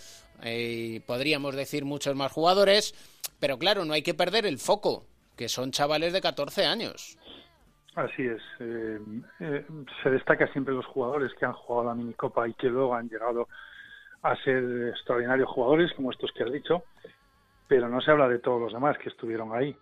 [0.42, 2.94] eh, podríamos decir muchos más jugadores,
[3.38, 7.16] pero claro, no hay que perder el foco, que son chavales de 14 años.
[7.94, 8.40] Así es.
[8.60, 8.98] eh,
[9.40, 9.66] eh,
[10.02, 13.48] se destaca siempre los jugadores que han jugado la minicopa y que luego han llegado
[14.22, 16.84] a ser extraordinarios jugadores, como estos que has dicho,
[17.68, 19.76] pero no se habla de todos los demás que estuvieron ahí.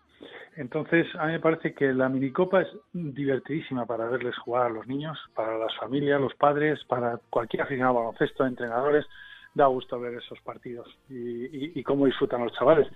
[0.56, 4.86] Entonces, a mí me parece que la minicopa es divertidísima para verles jugar a los
[4.86, 9.06] niños, para las familias, los padres, para cualquier aficionado al baloncesto, entrenadores.
[9.54, 11.14] Da gusto ver esos partidos y,
[11.46, 12.86] y- y cómo disfrutan los chavales.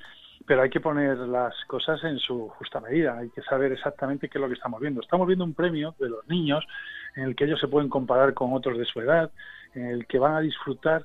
[0.46, 3.18] Pero hay que poner las cosas en su justa medida.
[3.18, 5.00] Hay que saber exactamente qué es lo que estamos viendo.
[5.00, 6.64] Estamos viendo un premio de los niños
[7.16, 9.30] en el que ellos se pueden comparar con otros de su edad,
[9.74, 11.04] en el que van a disfrutar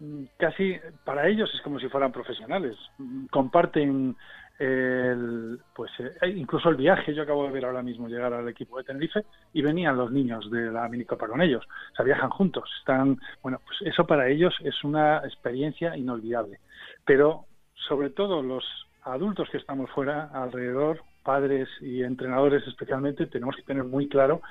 [0.00, 2.76] mm, casi para ellos es como si fueran profesionales.
[2.98, 4.16] Mm, Comparten
[4.58, 7.14] el, pues eh, incluso el viaje.
[7.14, 10.50] Yo acabo de ver ahora mismo llegar al equipo de Tenerife y venían los niños
[10.50, 11.64] de la minicopa con ellos.
[11.92, 12.68] O sea, viajan juntos.
[12.80, 16.60] Están, bueno, pues eso para ellos es una experiencia inolvidable.
[17.04, 17.44] Pero
[17.86, 18.64] sobre todo los
[19.02, 24.42] adultos que estamos fuera, alrededor, padres y entrenadores especialmente, tenemos que tener muy claro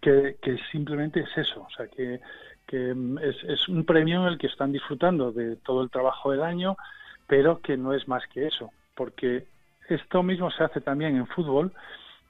[0.00, 0.36] que,
[0.70, 2.20] simplemente es eso, o sea, que,
[2.66, 6.30] que mm, es, es un premio en el que están disfrutando de todo el trabajo
[6.30, 6.76] del año,
[7.26, 9.46] pero que no es más que eso, porque
[9.88, 11.72] esto mismo se hace también en fútbol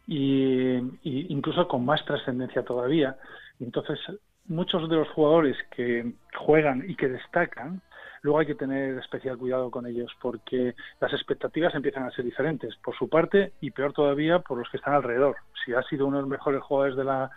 [0.06, 3.16] y incluso con más trascendencia todavía.
[3.58, 3.98] Entonces,
[4.46, 7.80] muchos de los jugadores que juegan y que destacan,
[8.24, 12.74] luego hay que tener especial cuidado con ellos porque las expectativas empiezan a ser diferentes
[12.76, 15.36] por su parte y peor todavía por los que están alrededor.
[15.62, 17.30] Si has sido uno de los mejores jugadores de la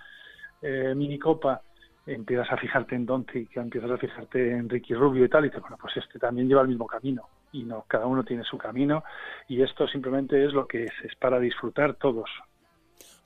[0.62, 1.62] eh, minicopa,
[2.06, 5.62] empiezas a fijarte en Doncic, empiezas a fijarte en Ricky Rubio y tal, y dices,
[5.62, 7.28] bueno, pues este también lleva el mismo camino.
[7.52, 9.04] Y no, cada uno tiene su camino
[9.50, 12.30] y esto simplemente es lo que es, es para disfrutar todos.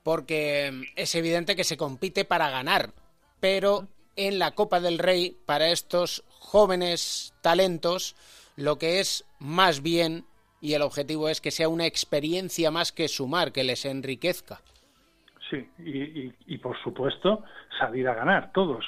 [0.01, 2.89] porque mm, es evidente que se compite para ganar,
[3.39, 3.87] pero
[4.27, 8.15] en la Copa del Rey, para estos jóvenes talentos,
[8.55, 10.25] lo que es más bien,
[10.59, 14.61] y el objetivo es que sea una experiencia más que sumar, que les enriquezca.
[15.49, 17.43] Sí, y, por supuesto
[17.77, 18.85] salir a ganar todos.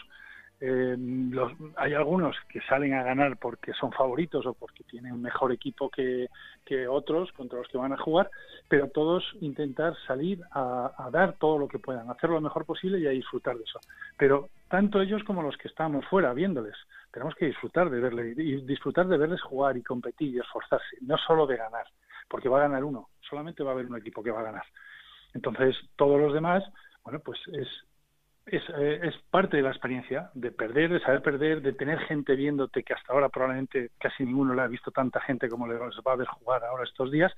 [0.61, 5.21] Eh, los, hay algunos que salen a ganar porque son favoritos o porque tienen un
[5.21, 6.29] mejor equipo que,
[6.63, 8.29] que otros contra los que van a jugar,
[8.69, 12.99] pero todos intentar salir a, a, dar todo lo que puedan, hacer lo mejor posible
[12.99, 13.79] y a disfrutar de eso.
[14.17, 16.75] Pero tanto ellos como los que estamos fuera viéndoles,
[17.11, 21.15] tenemos que disfrutar de verles y disfrutar de verles jugar y competir y esforzarse, no
[21.15, 21.85] solo de ganar,
[22.27, 24.65] porque va a ganar uno, solamente va a haber un equipo que va a ganar.
[25.35, 26.63] Entonces, todos los demás,
[27.03, 27.67] bueno, pues es,
[28.47, 32.35] es, eh, es, parte de la experiencia de perder, de saber perder, de tener gente
[32.35, 36.13] viéndote que hasta ahora probablemente casi ninguno le ha visto tanta gente como le va
[36.13, 37.31] a ver jugar ahora estos días.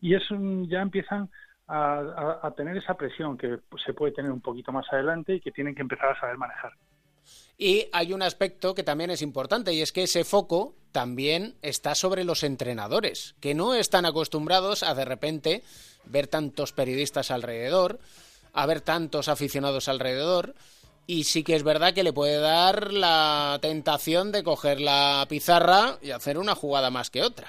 [0.00, 1.30] Y es un, ya empiezan
[1.70, 1.98] a,
[2.42, 5.52] a, a, tener esa presión que se puede tener un poquito más adelante y que
[5.52, 6.72] tienen que empezar a saber manejar.
[7.56, 11.94] Y hay un aspecto que también es importante y es que ese foco también está
[11.94, 15.62] sobre los entrenadores, que no están acostumbrados a de repente
[16.06, 18.00] ver tantos periodistas alrededor,
[18.52, 20.54] a ver tantos aficionados alrededor.
[21.06, 25.98] Y sí que es verdad que le puede dar la tentación de coger la pizarra
[26.02, 27.48] y hacer una jugada más que otra.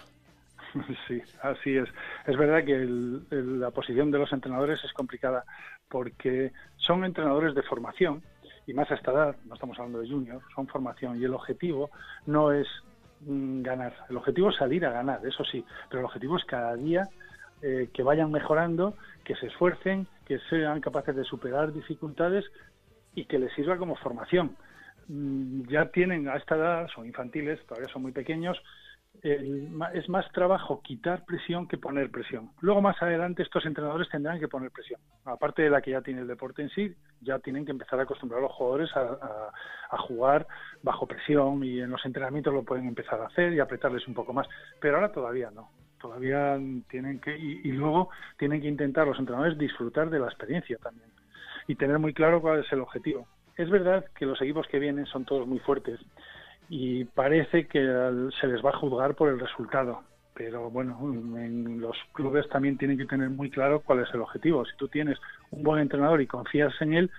[1.07, 1.89] Sí, así es.
[2.26, 5.43] Es verdad que el, la posición de los entrenadores es complicada
[5.89, 8.22] porque son entrenadores de formación
[8.67, 11.89] y más a esta edad, no estamos hablando de juniors, son formación y el objetivo
[12.28, 12.67] no es
[13.22, 16.76] mm, ganar, el objetivo es salir a ganar, eso sí, pero el objetivo es cada
[16.76, 17.07] día
[17.61, 22.45] eh, que vayan mejorando, que se esfuercen, que sean capaces de superar dificultades
[23.15, 24.55] y que les sirva como formación.
[25.07, 28.61] Mm, ya tienen a esta edad, son infantiles, todavía son muy pequeños,
[29.22, 32.51] el, es más trabajo quitar presión que poner presión.
[32.62, 34.99] Luego más adelante estos entrenadores tendrán que poner presión.
[35.26, 38.03] Aparte de la que ya tiene el deporte en sí, ya tienen que empezar a
[38.03, 39.51] acostumbrar a los jugadores a,
[39.99, 40.47] jugar
[40.82, 44.34] bajo presión y en los entrenamientos lo pueden empezar a hacer y apretarles un poco
[44.34, 44.47] más.
[44.80, 45.70] Pero ahora todavía no.
[45.99, 46.57] Todavía
[46.89, 48.09] tienen que y luego
[48.39, 51.12] tienen que intentar los entrenadores disfrutar de la experiencia también.
[51.68, 53.28] y tener muy claro cuál es el objetivo.
[53.55, 55.99] Es verdad que los equipos que vienen son todos muy fuertes
[56.74, 57.82] y parece que
[58.39, 60.03] se les va a juzgar por el resultado.
[60.34, 60.97] Pero bueno,
[61.38, 64.63] en los clubes también tienen que tener muy claro cuál es el objetivo.
[64.63, 65.19] Si tú tienes
[65.49, 67.11] un buen entrenador y confías en él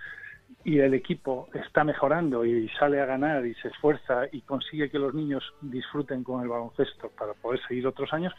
[0.63, 4.97] y el equipo está mejorando y sale a ganar y se esfuerza y consigue que
[4.97, 8.33] los niños disfruten con el baloncesto para poder seguir otros años,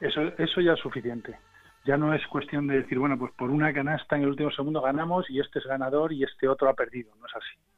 [0.00, 1.36] eso, eso ya es suficiente.
[1.84, 4.80] Ya no es cuestión de decir, bueno, pues por una canasta en el último segundo
[4.80, 7.10] ganamos y este es ganador y este otro ha perdido.
[7.16, 7.75] No es así.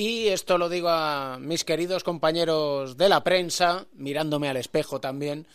[0.00, 5.48] Y esto lo digo a mis queridos compañeros de la prensa, mirándome al espejo también,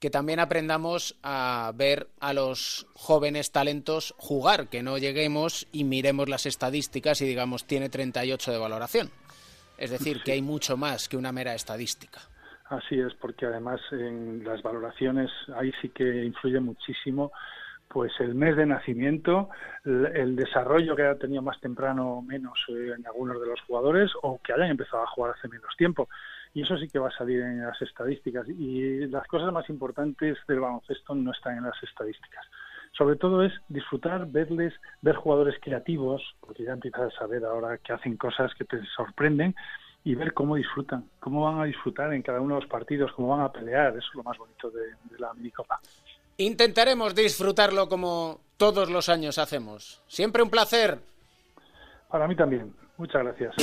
[0.00, 6.28] que también aprendamos a ver a los jóvenes talentos jugar, que no lleguemos y miremos
[6.28, 9.10] las estadísticas y digamos tiene 38 de valoración.
[9.78, 12.18] Es decir, que hay mucho más que una mera estadística.
[12.70, 17.30] Así es, porque además en las valoraciones ahí sí que influye muchísimo
[17.94, 19.50] pues el mes de nacimiento,
[19.84, 24.10] el, desarrollo que haya tenido más temprano o menos eh, en algunos de los jugadores
[24.20, 26.08] o que hayan empezado a jugar hace menos tiempo.
[26.54, 28.48] Y eso sí que va a salir en las estadísticas.
[28.48, 32.44] Y las cosas más importantes del baloncesto no están en las estadísticas.
[32.98, 37.92] Sobre todo es disfrutar, verles, ver jugadores creativos, porque ya empiezas a ver ahora que
[37.92, 39.54] hacen cosas que te sorprenden
[40.02, 43.28] y ver cómo disfrutan, cómo van a disfrutar en cada uno de los partidos, cómo
[43.28, 43.90] van a pelear.
[43.90, 44.82] Eso es lo más bonito de,
[45.12, 45.78] de la minicopa.
[46.36, 50.02] Intentaremos disfrutarlo como todos los años hacemos.
[50.08, 50.98] Siempre un placer.
[52.08, 52.74] Para mí también.
[52.96, 53.54] Muchas gracias.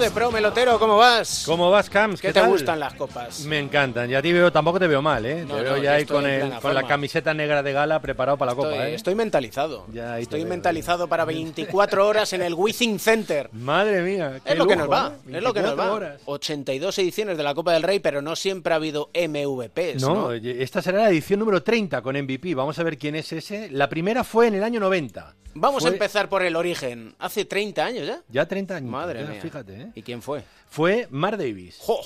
[0.00, 1.44] De pro, melotero, ¿cómo vas?
[1.46, 2.20] ¿Cómo vas, Camps?
[2.20, 2.50] ¿Qué, ¿Qué te tal?
[2.50, 3.40] gustan las copas?
[3.40, 4.10] Me encantan.
[4.10, 5.44] Y a ti veo, tampoco te veo mal, ¿eh?
[5.46, 8.52] No, te veo ya ahí con, el, con la camiseta negra de gala preparado para
[8.52, 8.94] la Estoy, copa, ¿eh?
[8.94, 9.86] estoy mentalizado.
[9.92, 13.48] Ya te Estoy veo, mentalizado para 24 horas en el Withing Center.
[13.52, 14.40] Madre mía.
[14.44, 15.36] qué Es lo que nos va, ¿eh?
[15.36, 15.92] es lo que nos 24 va.
[15.92, 16.20] horas.
[16.26, 20.32] 82 ediciones de la Copa del Rey, pero no siempre ha habido MVPs, ¿no?
[20.32, 22.54] Esta será la edición número 30 con MVP.
[22.54, 23.70] Vamos a ver quién es ese.
[23.70, 25.34] La primera fue en el año 90.
[25.58, 27.14] Vamos Fue- a empezar por el origen.
[27.18, 28.20] Hace 30 años ya.
[28.28, 28.90] Ya 30 años.
[28.90, 29.40] Madre ya, mía.
[29.40, 29.85] Fíjate, ¿eh?
[29.94, 30.44] ¿Y quién fue?
[30.68, 31.78] Fue Mar Davis.
[31.80, 32.00] ¡Jo!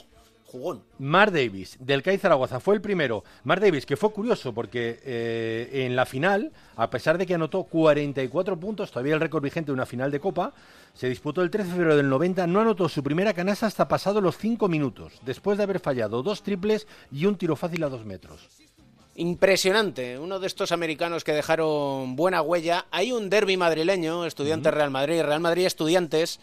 [0.50, 0.82] Jugón.
[0.98, 3.22] Mar Davis, del CAI Zaragoza, fue el primero.
[3.44, 7.62] Mar Davis, que fue curioso porque eh, en la final, a pesar de que anotó
[7.62, 10.52] 44 puntos, todavía el récord vigente de una final de Copa,
[10.92, 14.20] se disputó el 13 de febrero del 90, no anotó su primera canasta hasta pasado
[14.20, 18.04] los 5 minutos, después de haber fallado dos triples y un tiro fácil a dos
[18.04, 18.48] metros.
[19.14, 22.86] Impresionante, uno de estos americanos que dejaron buena huella.
[22.90, 26.40] Hay un derby madrileño, Estudiantes Real Madrid, Real Madrid Estudiantes,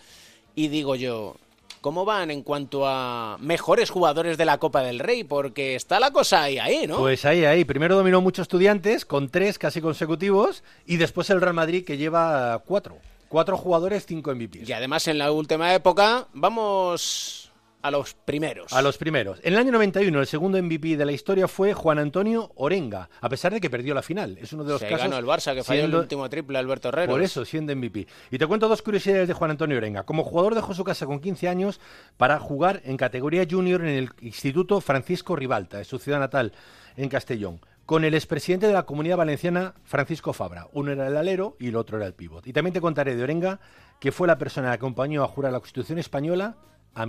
[0.58, 1.36] y digo yo,
[1.82, 5.24] ¿cómo van en cuanto a mejores jugadores de la Copa del Rey?
[5.24, 6.97] Porque está la cosa ahí, ahí, ¿no?
[6.97, 7.64] Pues ahí, ahí.
[7.64, 12.58] Primero dominó muchos estudiantes, con tres casi consecutivos, y después el Real Madrid que lleva
[12.66, 12.97] cuatro.
[13.30, 14.68] Cuatro jugadores, cinco MVPs.
[14.68, 17.47] Y además en la última época, vamos
[17.82, 18.73] a los primeros.
[18.73, 19.39] A los primeros.
[19.43, 23.30] En el año 91, el segundo MVP de la historia fue Juan Antonio Orenga, a
[23.30, 24.38] pesar de que perdió la final.
[24.41, 25.03] Es uno de los Se casos.
[25.03, 27.11] ganó el Barça, que falló siendo- el último triple Alberto Herrero.
[27.11, 28.07] Por eso, siendo MVP.
[28.32, 30.03] Y te cuento dos curiosidades de Juan Antonio Orenga.
[30.03, 31.80] Como jugador dejó su casa con 15 años
[32.17, 36.53] para jugar en categoría junior en el Instituto Francisco Ribalta, de su ciudad natal,
[36.97, 40.67] en Castellón, con el expresidente de la Comunidad Valenciana, Francisco Fabra.
[40.73, 42.45] Uno era el alero y el otro era el pívot.
[42.47, 43.59] Y también te contaré de Orenga,
[43.99, 46.57] que fue la persona que acompañó a jurar la Constitución española
[46.98, 47.06] a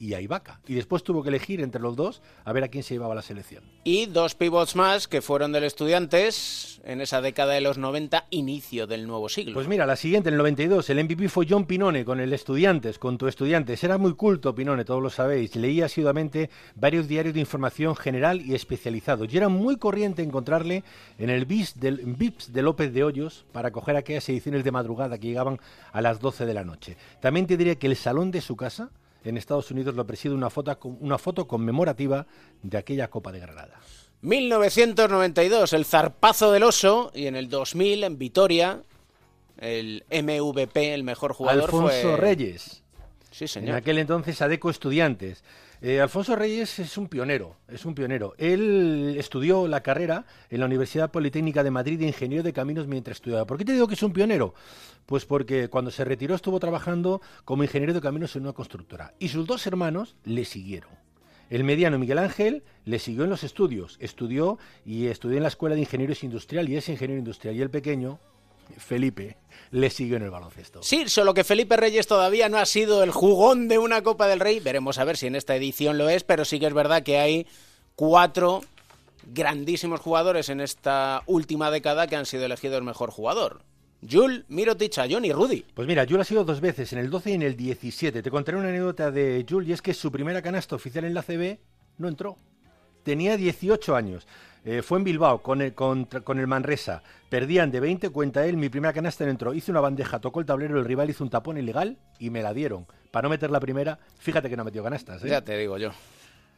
[0.00, 0.60] y a Ibaka.
[0.66, 3.22] Y después tuvo que elegir entre los dos a ver a quién se llevaba la
[3.22, 3.62] selección.
[3.84, 8.86] Y dos pivots más que fueron del Estudiantes en esa década de los 90, inicio
[8.86, 9.52] del nuevo siglo.
[9.52, 12.98] Pues mira, la siguiente, en el 92, el MVP fue John Pinone con el Estudiantes,
[12.98, 13.84] con tu Estudiantes.
[13.84, 15.54] Era muy culto Pinone, todos lo sabéis.
[15.54, 19.32] Leía asiduamente varios diarios de información general y especializados.
[19.32, 20.82] Y era muy corriente encontrarle
[21.18, 25.18] en el VIPS del, VIPS de López de Hoyos para coger aquellas ediciones de madrugada
[25.18, 25.60] que llegaban
[25.92, 26.96] a las 12 de la noche.
[27.20, 28.90] También te diré que el salón de su casa
[29.24, 32.26] en Estados Unidos lo preside una foto, una foto conmemorativa
[32.62, 33.80] de aquella Copa de Granada.
[34.22, 38.82] 1992, el zarpazo del oso, y en el 2000, en Vitoria,
[39.58, 42.16] el MVP, el mejor jugador Alfonso fue...
[42.16, 42.82] Reyes.
[43.30, 43.76] Sí, En señor.
[43.76, 45.44] aquel entonces Adeco Estudiantes.
[45.82, 48.34] Eh, Alfonso Reyes es un pionero, es un pionero.
[48.36, 53.16] Él estudió la carrera en la Universidad Politécnica de Madrid de Ingeniero de Caminos mientras
[53.16, 53.46] estudiaba.
[53.46, 54.52] ¿Por qué te digo que es un pionero?
[55.06, 59.14] Pues porque cuando se retiró estuvo trabajando como ingeniero de caminos en una constructora.
[59.18, 60.90] Y sus dos hermanos le siguieron.
[61.48, 65.74] El mediano Miguel Ángel le siguió en los estudios, estudió y estudió en la Escuela
[65.74, 67.56] de Ingenieros Industrial y es ingeniero industrial.
[67.56, 68.20] Y el pequeño,
[68.78, 69.36] Felipe,
[69.70, 70.82] le siguió en el baloncesto.
[70.82, 74.40] Sí, solo que Felipe Reyes todavía no ha sido el jugón de una Copa del
[74.40, 74.60] Rey.
[74.60, 77.18] Veremos a ver si en esta edición lo es, pero sí que es verdad que
[77.18, 77.46] hay
[77.94, 78.62] cuatro
[79.32, 83.62] grandísimos jugadores en esta última década que han sido elegidos mejor jugador.
[84.08, 85.64] Jules, Mirotic, Ayón y Rudy.
[85.74, 88.22] Pues mira, Jules ha sido dos veces, en el 12 y en el 17.
[88.22, 91.22] Te contaré una anécdota de Jules y es que su primera canasta oficial en la
[91.22, 91.58] CB
[91.98, 92.38] no entró.
[93.02, 94.26] Tenía 18 años.
[94.64, 97.02] Eh, fue en Bilbao con el, contra- con el Manresa.
[97.30, 98.56] Perdían de 20, cuenta él.
[98.56, 99.54] Mi primera canasta entró.
[99.54, 102.52] Hice una bandeja, tocó el tablero, el rival hizo un tapón ilegal y me la
[102.52, 102.86] dieron.
[103.10, 105.24] Para no meter la primera, fíjate que no metió canastas.
[105.24, 105.28] ¿eh?
[105.28, 105.90] Ya te digo yo.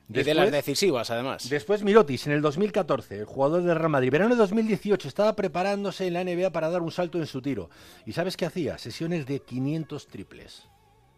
[0.08, 1.48] Y de Después- las decisivas, además.
[1.48, 4.10] Después Mirotis, en el 2014, el jugador del Real Madrid.
[4.10, 7.70] Verano de 2018, estaba preparándose en la NBA para dar un salto en su tiro.
[8.04, 8.78] ¿Y sabes qué hacía?
[8.78, 10.64] Sesiones de 500 triples.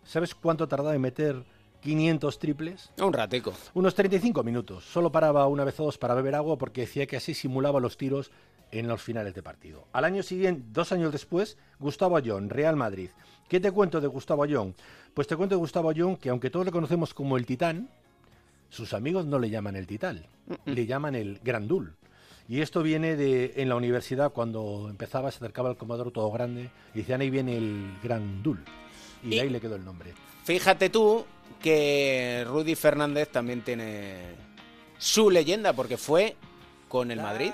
[0.05, 1.43] ¿Sabes cuánto tardaba en meter
[1.85, 2.91] 500 triples?
[2.99, 3.53] Un ratico.
[3.75, 4.85] Unos 35 minutos.
[4.85, 7.99] Solo paraba una vez o dos para beber agua porque decía que así simulaba los
[7.99, 8.31] tiros
[8.73, 9.85] en los finales de partido.
[9.93, 13.11] Al año siguiente, dos años después, Gustavo Ayón, Real Madrid.
[13.51, 14.75] ¿Qué te cuento de Gustavo Ayón?
[15.13, 17.91] Pues te cuento de Gustavo Ayón que aunque todos le conocemos como el Titán,
[18.71, 20.25] sus amigos no le llaman el Titán,
[20.65, 21.95] le llaman el Grandul.
[22.49, 26.71] Y esto viene de en la universidad cuando empezaba, se acercaba al comodoro todo grande
[26.95, 28.65] y decían ahí viene el Grandul.
[29.25, 30.13] Y, de ahí le quedó el nombre.
[30.45, 31.25] Fíjate tú
[31.61, 34.35] que Rudy Fernández también tiene
[34.99, 36.37] su leyenda porque fue
[36.89, 37.51] con el Madrid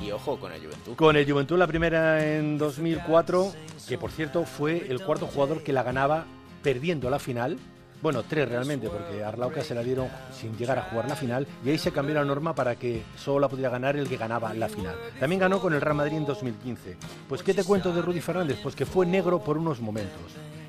[0.00, 0.94] y ojo con el Juventud.
[0.96, 3.52] Con el Juventud la primera en 2004,
[3.88, 6.26] que por cierto fue el cuarto jugador que la ganaba
[6.62, 7.58] perdiendo la final.
[8.04, 11.70] Bueno, tres realmente, porque Arlauca se la dieron sin llegar a jugar la final y
[11.70, 14.68] ahí se cambió la norma para que solo la pudiera ganar el que ganaba la
[14.68, 14.94] final.
[15.18, 16.98] También ganó con el Real Madrid en 2015.
[17.26, 18.58] Pues ¿qué te cuento de Rudy Fernández?
[18.62, 20.20] Pues que fue negro por unos momentos.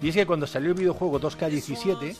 [0.01, 2.15] Y es que cuando salió el videojuego 2K17,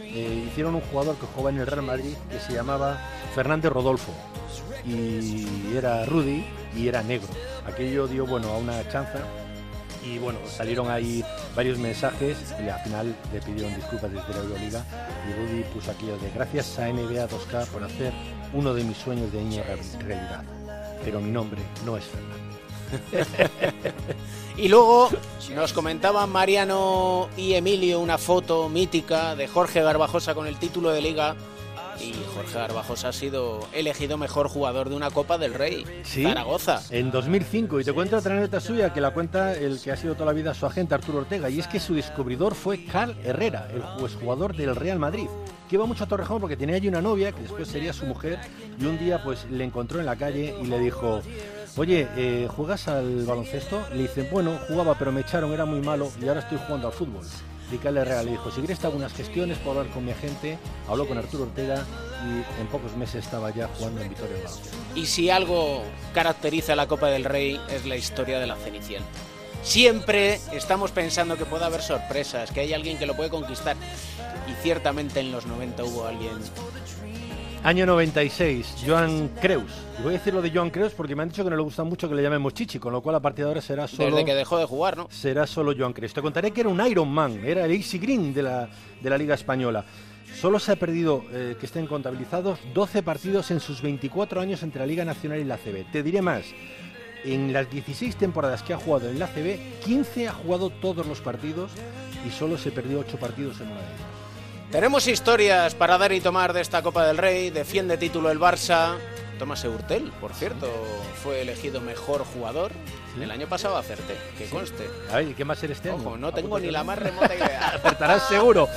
[0.00, 2.98] eh, hicieron un jugador que jugaba en el Real Madrid que se llamaba
[3.34, 4.14] Fernández Rodolfo
[4.86, 6.42] y era Rudy
[6.74, 7.28] y era negro.
[7.66, 9.18] Aquello dio bueno a una chanza
[10.04, 11.24] y bueno, salieron ahí
[11.56, 14.84] varios mensajes y al final le pidieron disculpas desde la Euroliga
[15.28, 18.12] y Rudy puso aquello de gracias a NBA 2K por hacer
[18.52, 20.42] uno de mis sueños de niño re- realidad.
[21.04, 22.44] Pero mi nombre no es Fernando.
[24.56, 25.08] Y luego
[25.52, 31.00] nos comentaban Mariano y Emilio una foto mítica de Jorge Garbajosa con el título de
[31.02, 31.34] liga.
[32.00, 35.84] Y Jorge Garbajosa ha sido elegido mejor jugador de una Copa del Rey.
[36.04, 36.82] Sí, Zaragoza.
[36.90, 37.80] En 2005.
[37.80, 40.32] Y te cuento otra anécdota suya que la cuenta el que ha sido toda la
[40.32, 41.48] vida su agente Arturo Ortega.
[41.50, 45.28] Y es que su descubridor fue Carl Herrera, el ju- jugador del Real Madrid.
[45.68, 48.38] Que iba mucho a Torrejón porque tenía allí una novia que después sería su mujer.
[48.78, 51.20] Y un día pues le encontró en la calle y le dijo...
[51.76, 53.82] Oye, eh, ¿juegas al baloncesto?
[53.92, 56.92] Le dice, bueno, jugaba, pero me echaron, era muy malo y ahora estoy jugando al
[56.92, 57.24] fútbol.
[57.78, 60.58] Carl Herrera le dijo, si quieres algunas gestiones, puedo hablar con mi agente.
[60.88, 61.84] Habló con Arturo Ortega
[62.24, 64.36] y en pocos meses estaba ya jugando en Vitoria.
[64.94, 69.08] Y si algo caracteriza la Copa del Rey es la historia de la Cenicienta.
[69.62, 73.76] Siempre estamos pensando que puede haber sorpresas, que hay alguien que lo puede conquistar.
[74.46, 76.38] Y ciertamente en los 90 hubo alguien.
[77.64, 79.72] Año 96, Joan Creus.
[79.98, 81.62] Y voy a decir lo de Joan Creus porque me han dicho que no le
[81.62, 84.10] gusta mucho que le llamemos Chichi, con lo cual a partir de ahora será solo...
[84.10, 85.08] Desde que dejó de jugar, ¿no?
[85.10, 86.12] Será solo Joan Creus.
[86.12, 88.68] Te contaré que era un Iron Man, era el Easy Green de la,
[89.00, 89.82] de la Liga Española.
[90.38, 94.80] Solo se ha perdido, eh, que estén contabilizados, 12 partidos en sus 24 años entre
[94.80, 95.90] la Liga Nacional y la CB.
[95.90, 96.44] Te diré más,
[97.24, 101.22] en las 16 temporadas que ha jugado en la CB, 15 ha jugado todos los
[101.22, 101.70] partidos
[102.28, 104.13] y solo se perdió 8 partidos en una de ellas.
[104.74, 107.50] Tenemos historias para dar y tomar de esta Copa del Rey.
[107.50, 108.96] Defiende título el Barça.
[109.38, 110.68] Tomás Eurtel, por cierto,
[111.22, 112.72] fue elegido mejor jugador.
[113.16, 114.90] El año pasado acerté, que conste.
[115.12, 116.00] A ver, ¿y ¿qué más eres este año?
[116.00, 117.68] Ojo, no tengo ni la más remota idea.
[117.76, 118.68] Acertarás seguro.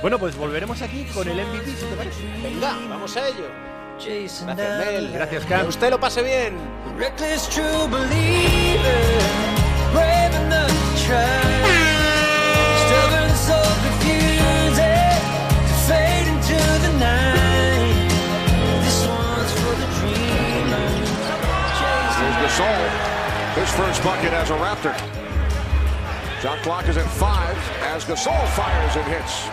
[0.00, 2.22] Bueno, pues volveremos aquí con el MVP, si te parece.
[2.42, 3.44] Venga, vamos a ello.
[4.46, 5.12] Gracias, Mel.
[5.12, 5.60] Gracias, Cam.
[5.60, 6.56] Que usted lo pase bien.
[22.62, 23.54] Gasol.
[23.54, 24.96] His first bucket as a Raptor.
[26.40, 29.46] Shot clock is at five as Gasol fires and hits.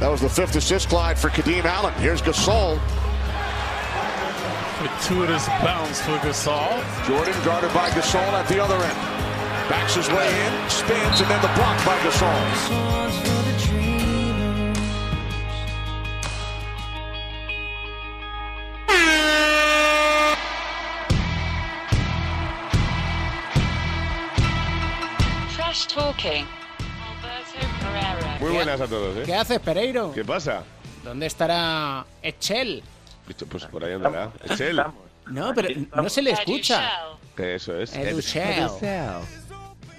[0.00, 1.94] That was the fifth assist, Clyde, for Kadeem Allen.
[1.94, 2.80] Here's Gasol.
[4.78, 7.06] Gratuitous bounce for Gasol.
[7.06, 8.98] Jordan guarded by Gasol at the other end.
[9.68, 13.43] Backs his way in, spins, and then the block by Gasol.
[28.40, 29.22] Muy buenas a todos, ¿eh?
[29.26, 30.12] ¿Qué haces, Pereiro?
[30.12, 30.64] ¿Qué pasa?
[31.02, 32.82] ¿Dónde estará Echel?
[33.48, 34.30] Pues por ahí andará.
[34.44, 34.82] Echel.
[35.26, 36.90] No, pero no se le escucha.
[37.36, 37.94] Eso es.
[37.94, 38.68] Edu Ed- Shell.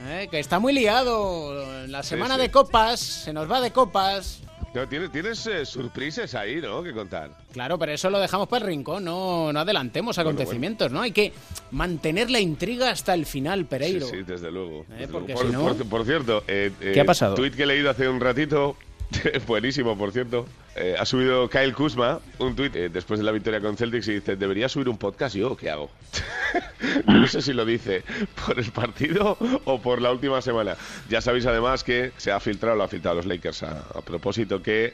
[0.07, 1.87] Eh, que está muy liado.
[1.87, 2.41] La semana sí.
[2.41, 4.41] de copas, se nos va de copas.
[4.75, 6.83] No, tienes tienes eh, sorpresas ahí, ¿no?
[6.83, 7.31] Que contar.
[7.53, 11.01] Claro, pero eso lo dejamos para el rincón, no, no adelantemos acontecimientos, ¿no?
[11.01, 11.31] Hay que
[11.71, 14.05] mantener la intriga hasta el final, Pereiro.
[14.07, 14.85] Sí, sí, desde luego.
[14.89, 15.47] desde porque luego.
[15.49, 17.35] si por, no- por- por cierto, eh, ¿Qué ha pasado?
[17.35, 18.75] Tweet que he leído hace un ratito,
[19.47, 20.45] buenísimo, por cierto.
[20.75, 24.13] eh, ha subido Kyle Kuzma un tuit eh, después de la victoria con Celtics y
[24.15, 25.55] dice: ¿Debería subir un podcast yo?
[25.55, 25.89] ¿Qué hago?
[27.07, 28.03] No sé si lo dice
[28.45, 30.75] por el partido o por la última semana.
[31.09, 34.93] Ya sabéis además que se ha filtrado, lo ha filtrado los Lakers a, propósito que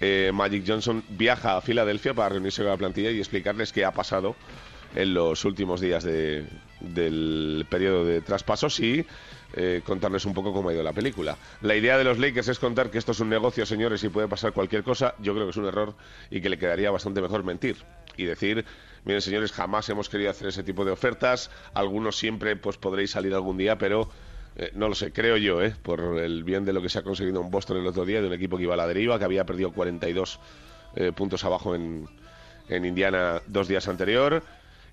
[0.00, 3.92] eh, Magic Johnson viaja a Filadelfia para reunirse con la plantilla y explicarles qué ha
[3.92, 4.36] pasado
[4.94, 6.44] en los últimos días de-
[6.80, 9.06] del periodo de traspasos y
[9.54, 11.36] eh, contarles un poco cómo ha ido la película.
[11.62, 14.28] La idea de los Lakers es contar que esto es un negocio, señores, y puede
[14.28, 15.14] pasar cualquier cosa.
[15.18, 15.94] Yo creo que es un error
[16.30, 17.76] y que le quedaría bastante mejor mentir
[18.16, 18.64] y decir,
[19.04, 21.50] miren, señores, jamás hemos querido hacer ese tipo de ofertas.
[21.74, 24.08] Algunos siempre pues podréis salir algún día, pero
[24.56, 25.74] eh, no lo sé, creo yo, ¿eh?
[25.82, 28.26] por el bien de lo que se ha conseguido en Boston el otro día, de
[28.26, 30.40] un equipo que iba a la deriva, que había perdido 42
[30.96, 32.08] eh, puntos abajo en,
[32.68, 34.42] en Indiana dos días anterior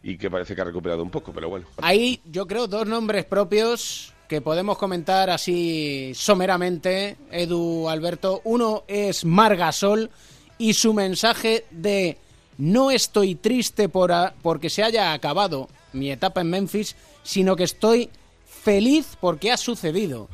[0.03, 1.66] y que parece que ha recuperado un poco, pero bueno.
[1.82, 8.41] Hay, yo creo, dos nombres propios que podemos comentar así someramente, Edu Alberto.
[8.43, 10.09] Uno es Margasol
[10.57, 12.17] y su mensaje de
[12.57, 17.63] no estoy triste por a- porque se haya acabado mi etapa en Memphis, sino que
[17.63, 18.09] estoy
[18.45, 20.28] feliz porque ha sucedido.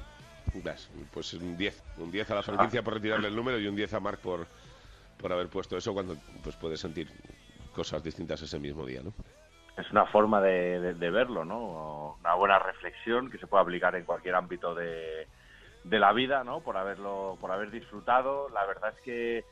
[1.14, 3.94] Pues un 10, un 10 a la franquicia por retirarle el número y un 10
[3.94, 4.48] a Mark por,
[5.18, 7.10] por haber puesto eso cuando pues puedes sentir
[7.76, 9.14] cosas distintas ese mismo día, ¿no?
[9.78, 12.18] Es una forma de, verlo, ¿no?
[12.20, 15.28] Una buena reflexión que se puede aplicar en cualquier ámbito de,
[15.84, 16.62] de la vida, ¿no?
[16.62, 18.50] Por haberlo, por haber disfrutado.
[18.50, 19.46] La verdad es que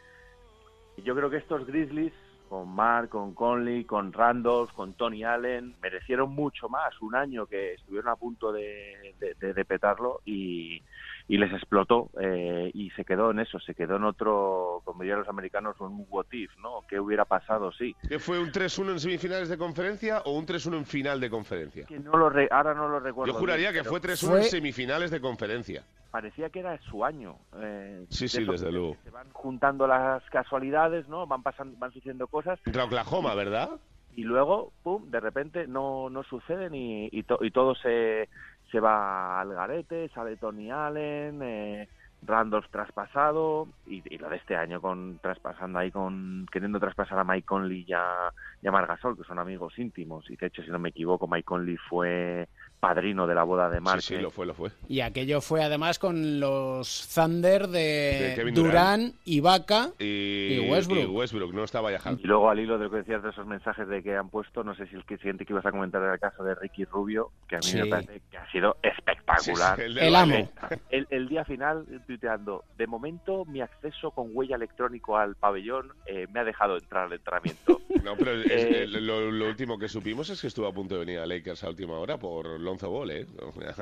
[1.04, 2.14] yo creo que estos Grizzlies,
[2.50, 7.02] con Mark, con Conley, con Randolph, con Tony Allen, merecieron mucho más.
[7.02, 10.84] Un año que estuvieron a punto de petarlo y,
[11.32, 15.20] y les explotó eh, y se quedó en eso, se quedó en otro, como dirían
[15.20, 16.82] los americanos, un what if, ¿no?
[16.90, 17.72] ¿Qué hubiera pasado?
[17.72, 17.96] Sí.
[18.10, 21.86] ¿Qué fue un 3-1 en semifinales de conferencia o un 3-1 en final de conferencia?
[21.86, 23.32] Que no lo re- ahora no lo recuerdo.
[23.32, 25.86] Yo juraría bien, que fue 3-1 en semifinales de conferencia.
[26.12, 27.38] Parecía que era su año.
[27.56, 28.98] eh, Sí, de sí, desde que luego.
[29.06, 31.26] Se van juntando las casualidades, ¿no?
[31.28, 32.60] Van pasando, van sucediendo cosas.
[32.66, 33.70] Contra Oklahoma, ¿verdad?
[34.14, 38.28] Y luego, pum, de repente no, no suceden y, y, to- y todo se,
[38.72, 41.88] se va al garete, sale Tony Allen, eh,
[42.24, 47.24] Randolph traspasado y, y lo de este año con traspasando ahí con queriendo traspasar a
[47.24, 50.62] Mike Conley y a, y a Marc Gasol, que son amigos íntimos y de hecho
[50.62, 52.48] si no me equivoco Mike Conley fue
[52.82, 54.72] padrino de la boda de Mark Sí, sí, lo fue, lo fue.
[54.90, 59.14] Y aquello fue además con los Thunder de, De Durán.
[59.24, 61.00] Ibaka Y, y Westbrook.
[61.04, 63.46] y Westbrook, no estaba ya Y luego al hilo de lo que decías de esos
[63.46, 66.02] mensajes de que han puesto, no sé si el que siguiente que ibas a comentar
[66.02, 67.90] era el caso de Ricky Rubio, que a mí me Sí.
[67.90, 69.78] parece que ha sido espectacular.
[69.78, 70.50] Sí, sí, el El amo.
[70.90, 76.26] El, el día final tuiteando, de momento mi acceso con huella electrónico al pabellón eh,
[76.34, 77.80] me ha dejado entrar al entrenamiento.
[78.04, 81.02] No, pero es- Eh, lo, lo último que supimos es que estuvo a punto de
[81.06, 83.26] venir a Lakers a última hora por Lonzo Ball, ¿eh?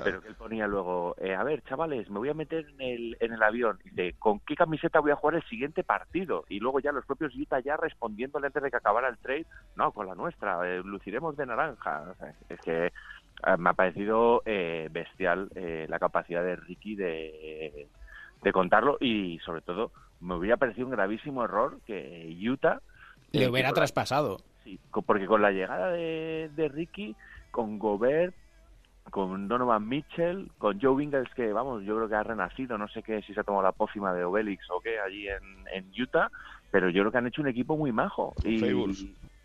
[0.04, 3.18] Pero que él ponía luego, eh, a ver, chavales, me voy a meter en el,
[3.20, 3.80] en el avión.
[3.86, 6.46] Y dice, ¿con qué camiseta voy a jugar el siguiente partido?
[6.50, 9.92] Y luego ya los propios Utah ya respondiéndole antes de que acabara el trade, no,
[9.92, 12.04] con la nuestra, eh, luciremos de naranja.
[12.12, 12.92] O sea, es que
[13.58, 17.88] me ha parecido eh, bestial eh, la capacidad de Ricky de,
[18.44, 22.82] de contarlo y sobre todo me hubiera parecido un gravísimo error que Utah
[23.32, 24.38] Le hubiera la- traspasado.
[24.66, 27.16] Sí, porque con la llegada de, de Ricky,
[27.50, 28.36] con Gobert,
[29.10, 33.04] con Donovan Mitchell, con Joe Ingles, que vamos, yo creo que ha renacido, no sé
[33.04, 36.30] qué, si se ha tomado la pócima de Obelix o qué, allí en, en Utah,
[36.72, 38.34] pero yo creo que han hecho un equipo muy majo.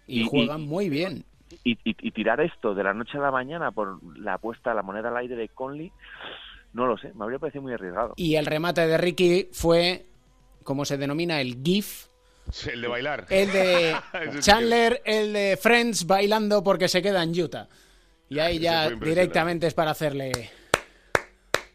[0.06, 1.24] Y, juegan muy bien.
[1.64, 4.82] y, y- y tirar esto de la noche a la mañana por la apuesta, la
[4.82, 5.90] moneda al aire de Conley,
[6.72, 8.14] no lo sé, me habría parecido muy arriesgado.
[8.16, 10.06] Y el remate de Ricky fue,
[10.64, 12.06] como se denomina, el GIF.
[12.50, 13.26] Sí, El de bailar.
[13.30, 13.94] El de
[14.40, 17.68] Chandler, el de Friends bailando porque se queda en Utah.
[18.34, 20.50] Y ahí ya directamente es para hacerle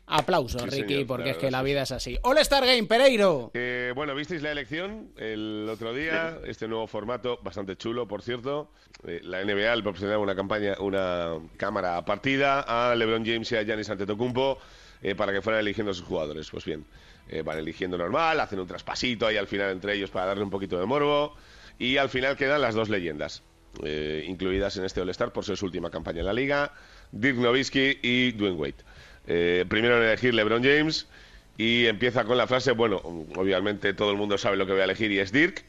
[0.07, 2.17] aplausos, Sí, Ricky, señor, porque es que la vida es así.
[2.23, 3.51] All Star Game, Pereiro.
[3.53, 8.71] Eh, bueno, visteis la elección el otro día, este nuevo formato, bastante chulo, por cierto.
[9.07, 13.63] Eh, la NBA le proporcionaba una campaña, una cámara partida a LeBron James y a
[13.63, 14.57] Giannis Antetokounmpo
[15.01, 16.49] eh, para que fueran eligiendo a sus jugadores.
[16.49, 16.85] Pues bien,
[17.29, 20.49] eh, van eligiendo normal, hacen un traspasito ahí al final entre ellos para darle un
[20.49, 21.35] poquito de morbo
[21.77, 23.43] y al final quedan las dos leyendas.
[23.83, 26.73] Eh, incluidas en este All-Star por ser su última campaña en la liga,
[27.11, 28.75] Dirk Nowitzki y Dwayne Wade.
[29.27, 31.07] Eh, primero en elegir LeBron James
[31.57, 32.97] y empieza con la frase, bueno,
[33.35, 35.63] obviamente todo el mundo sabe lo que voy a elegir y es Dirk.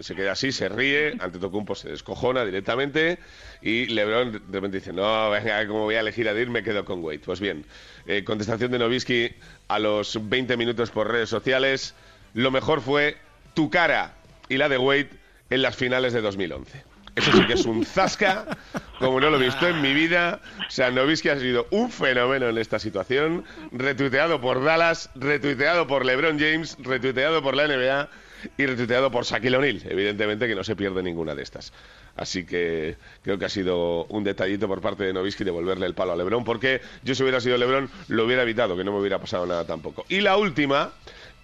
[0.00, 3.18] Se queda así, se ríe, Antetokounmpo se descojona directamente
[3.62, 6.84] y LeBron de repente dice, no, venga, como voy a elegir a Dirk, me quedo
[6.84, 7.20] con Wade.
[7.20, 7.64] Pues bien,
[8.06, 9.30] eh, contestación de Nowitzki
[9.68, 11.94] a los 20 minutos por redes sociales.
[12.34, 13.16] lo mejor fue
[13.54, 14.14] tu cara
[14.48, 15.10] y la de Wade
[15.50, 16.93] en las finales de 2011.
[17.16, 18.44] Eso sí que es un zasca,
[18.98, 20.40] como no lo he visto en mi vida.
[20.92, 23.44] Novisky ha sido un fenómeno en esta situación.
[23.70, 28.08] Retuiteado por Dallas, retuiteado por LeBron James, retuiteado por la NBA
[28.56, 29.82] y retuiteado por Shaquille O'Neal.
[29.88, 31.72] Evidentemente que no se pierde ninguna de estas.
[32.16, 36.12] Así que creo que ha sido un detallito por parte de Novisky devolverle el palo
[36.12, 39.18] a LeBron, porque yo si hubiera sido LeBron lo hubiera evitado, que no me hubiera
[39.18, 40.04] pasado nada tampoco.
[40.08, 40.92] Y la última,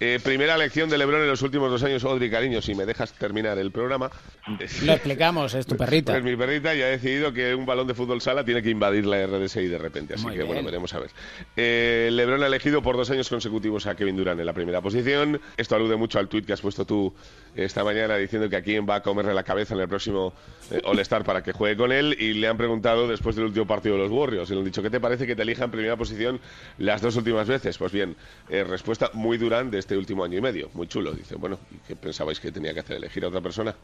[0.01, 3.13] eh, primera lección de LeBron en los últimos dos años, Odri, cariño, si me dejas
[3.13, 4.09] terminar el programa.
[4.83, 6.13] Lo explicamos, es tu perrita.
[6.13, 9.05] Pues mi perrita ya ha decidido que un balón de fútbol sala tiene que invadir
[9.05, 10.47] la RDSI de repente, así Muy que bien.
[10.47, 11.11] bueno, veremos a ver.
[11.55, 15.39] Eh, LeBron ha elegido por dos años consecutivos a Kevin Durant en la primera posición.
[15.55, 17.13] Esto alude mucho al tuit que has puesto tú
[17.55, 20.33] esta mañana diciendo que a quién va a comerle la cabeza en el próximo
[20.71, 23.95] eh, All-Star para que juegue con él y le han preguntado después del último partido
[23.97, 25.95] de los Warriors y le han dicho, ¿qué te parece que te elija en primera
[25.95, 26.39] posición
[26.79, 27.77] las dos últimas veces?
[27.77, 28.15] Pues bien,
[28.49, 31.11] eh, respuesta muy Durant de este último año y medio, muy chulo.
[31.11, 32.95] Dice, bueno, ¿y qué pensabais que tenía que hacer?
[32.95, 33.75] ¿Elegir a otra persona?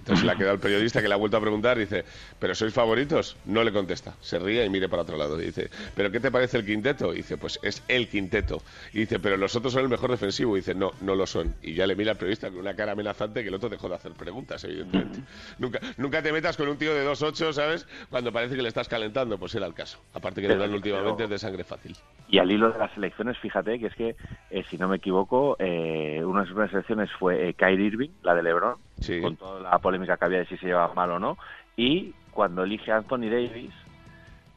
[0.00, 2.04] Entonces le ha quedado el periodista que le ha vuelto a preguntar, dice,
[2.38, 3.36] ¿pero sois favoritos?
[3.44, 5.36] No le contesta, se ríe y mire para otro lado.
[5.36, 7.12] Dice, ¿pero qué te parece el quinteto?
[7.12, 8.62] Dice, pues es el quinteto.
[8.92, 10.56] Y dice, ¿pero los otros son el mejor defensivo?
[10.56, 11.54] Dice, no, no lo son.
[11.62, 13.94] Y ya le mira al periodista con una cara amenazante que el otro dejó de
[13.94, 15.20] hacer preguntas, evidentemente.
[15.58, 17.86] nunca, nunca te metas con un tío de 2'8, ¿sabes?
[18.08, 19.98] Cuando parece que le estás calentando, pues era el caso.
[20.14, 21.96] Aparte que Pero- Durán últimamente pero- es de sangre fácil.
[22.28, 24.16] Y al hilo de las elecciones, fíjate que es que,
[24.50, 28.34] eh, si no me equivoco, eh, una de sus elecciones fue eh, Kyrie Irving, la
[28.34, 28.76] de LeBron,
[29.22, 31.38] con toda la polémica que había de si se llevaba mal o no.
[31.76, 33.72] Y cuando elige a Anthony Davis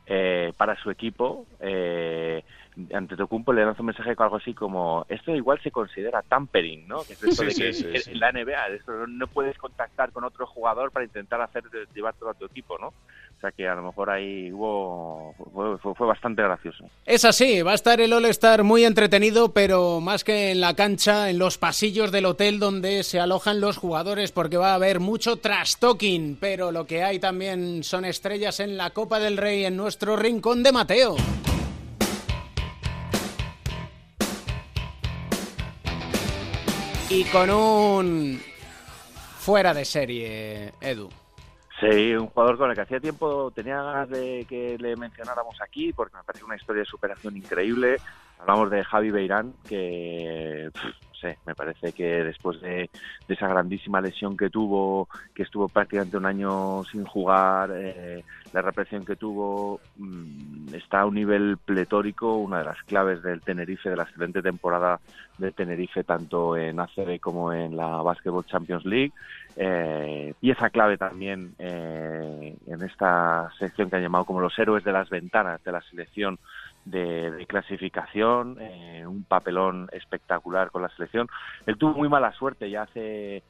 [0.06, 2.44] eh, para su equipo, eh,
[2.93, 7.03] Antetokounmpo le lanza un mensaje con algo así como esto igual se considera tampering, ¿no?
[7.03, 8.13] Que es esto Sí, de que sí, en sí.
[8.15, 11.63] la NBA esto no- puedes contactar con otro jugador para intentar hacer
[11.93, 12.88] llevártelo a tu equipo, ¿no?
[12.88, 16.86] O sea que a lo mejor ahí hubo fue, fue- fue bastante gracioso.
[17.05, 21.30] Es así, va a estar el All-Star muy entretenido, pero más que en la cancha,
[21.30, 25.36] en los pasillos del hotel donde se alojan los jugadores, porque va a haber mucho
[25.38, 29.76] trash talking, pero lo que hay también son estrellas en la Copa del Rey en
[29.78, 31.15] nuestro rincón de Mateo.
[37.16, 38.41] Y con un
[39.38, 41.11] fuera de serie, Edu.
[41.80, 45.93] Sí, un jugador con el que hacía tiempo tenía ganas de que le mencionáramos aquí
[45.93, 47.97] porque me parece una historia de superación increíble.
[48.39, 50.72] Hablamos de Javi Beirán, que
[51.45, 52.89] me parece que después de,
[53.28, 58.61] de esa grandísima lesión que tuvo, que estuvo prácticamente un año sin jugar, eh, la
[58.61, 63.89] represión que tuvo, mm, está a un nivel pletórico, una de las claves del Tenerife,
[63.89, 64.99] de la excelente temporada
[65.38, 69.11] del Tenerife, tanto en ACB como en la Basketball Champions League.
[69.55, 74.91] Eh, pieza clave también eh, en esta sección que han llamado como los héroes de
[74.91, 76.39] las ventanas de la selección
[76.86, 81.28] de, clasificación, eh, un papelón espectacular con la selección.
[81.66, 83.44] Él tuvo muy mala suerte ya hace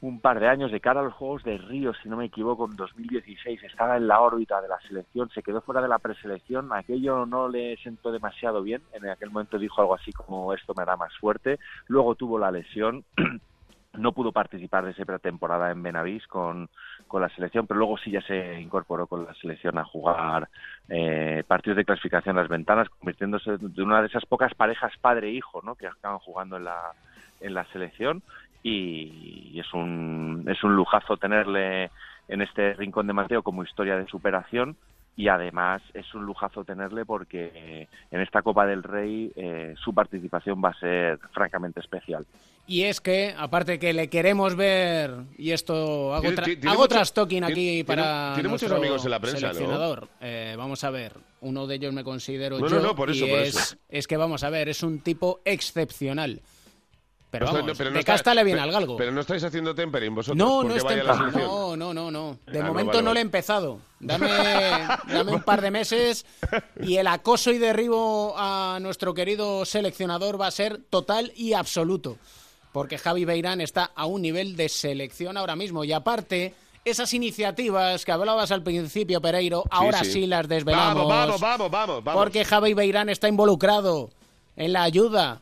[0.00, 2.66] un par de años de cara a los Juegos de Río, si no me equivoco,
[2.66, 6.72] en 2016 estaba en la órbita de la selección, se quedó fuera de la preselección,
[6.72, 10.82] aquello no le sentó demasiado bien, en aquel momento dijo algo así como esto me
[10.82, 13.04] hará más fuerte, luego tuvo la lesión,
[13.94, 16.68] no pudo participar de esa pretemporada en Benavís con,
[17.06, 20.48] con la selección, pero luego sí ya se incorporó con la selección a jugar
[20.88, 25.62] eh, partidos de clasificación en las ventanas, convirtiéndose de una de esas pocas parejas padre-hijo
[25.62, 25.74] ¿no?
[25.74, 26.92] que acaban jugando en la,
[27.40, 28.22] en la selección
[28.62, 31.90] y es un, es un lujazo tenerle
[32.28, 34.76] en este rincón de Mateo como historia de superación
[35.16, 39.94] y además es un lujazo tenerle porque eh, en esta Copa del Rey eh, su
[39.94, 42.26] participación va a ser francamente especial.
[42.68, 46.94] Y es que, aparte que le queremos ver, y esto hago, tra- tiene hago mucho-
[47.46, 49.52] aquí tiene- para tiene muchos amigos en la prensa, ¿no?
[49.54, 50.08] seleccionador.
[50.20, 51.12] Eh, vamos a ver,
[51.42, 53.76] uno de ellos me considero No, yo, no, no, por eso, y por es, eso.
[53.88, 56.40] es que vamos a ver, es un tipo excepcional.
[57.38, 58.96] Pero No vamos, pero no de casta le viene al galgo.
[58.96, 60.36] Pero no estáis haciendo tempering vosotros.
[60.36, 61.14] No, no empezando.
[61.14, 61.42] selección.
[61.48, 62.38] No, no, no, no.
[62.46, 63.78] De Ah, no, momento vale, no le he empezado.
[64.00, 64.28] Dame,
[65.08, 66.26] dame un par de meses
[66.80, 72.16] y el acoso y derribo a nuestro querido seleccionador va a ser total y absoluto.
[72.72, 75.82] Porque Javi Beirán está a un nivel de selección ahora mismo.
[75.84, 80.26] Y aparte, esas iniciativas que hablabas al principio, Pereiro, ahora sí, sí.
[80.26, 81.08] las desvelamos.
[81.08, 82.22] Vamos, vamos, vamos, vamos, vamos.
[82.22, 84.10] Porque Javi Beirán está involucrado
[84.56, 85.40] en la ayuda.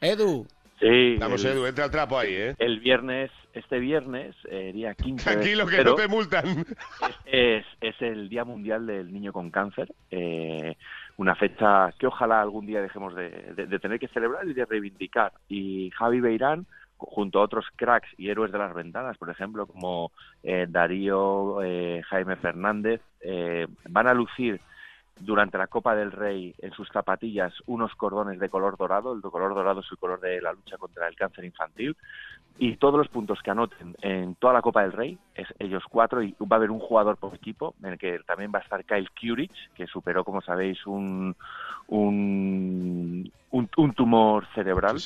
[0.00, 0.46] Edu.
[0.80, 2.54] Sí, Vamos, el- Edu, entra al trapo ahí, ¿eh?
[2.58, 6.64] El viernes, este viernes, eh, día 15 de Tranquilo, que no te multan.
[7.26, 10.76] es, es el Día Mundial del Niño con Cáncer, eh,
[11.16, 14.64] una fecha que ojalá algún día dejemos de, de- de tener que celebrar y de
[14.66, 15.32] reivindicar.
[15.48, 20.12] Y Javi Beirán, junto a otros cracks y héroes de las ventanas, por ejemplo, como
[20.44, 24.60] eh, Darío, eh, Jaime Fernández, eh, van a lucir
[25.20, 29.12] durante la Copa del Rey en sus zapatillas unos cordones de color dorado.
[29.12, 31.96] El de color dorado es el color de la lucha contra el cáncer infantil.
[32.60, 36.22] Y todos los puntos que anoten en toda la Copa del Rey, es ellos cuatro,
[36.22, 38.84] y va a haber un jugador por equipo, en el que también va a estar
[38.84, 41.36] Kyle Curich, que superó, como sabéis, un,
[41.86, 44.96] un, un, un tumor cerebral.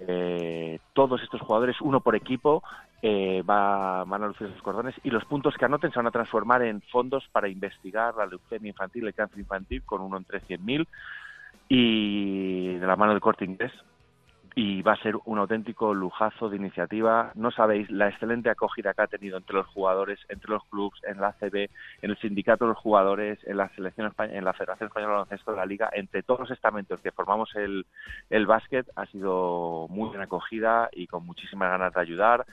[0.00, 2.64] Eh, todos estos jugadores, uno por equipo,
[3.02, 6.10] eh, va, van a lucir sus cordones y los puntos que anoten se van a
[6.12, 10.86] transformar en fondos para investigar la leucemia infantil, el cáncer infantil, con uno entre 100.000
[11.68, 13.72] y de la mano del corte inglés.
[14.54, 17.30] Y va a ser un auténtico lujazo de iniciativa.
[17.36, 21.20] No sabéis la excelente acogida que ha tenido entre los jugadores, entre los clubes, en
[21.20, 21.68] la ACB,
[22.02, 25.18] en el sindicato de los jugadores, en la selección Espa- en la Federación Española de
[25.18, 27.86] Baloncesto de la Liga, entre todos los estamentos que formamos el,
[28.30, 32.44] el básquet, ha sido muy bien acogida y con muchísimas ganas de ayudar.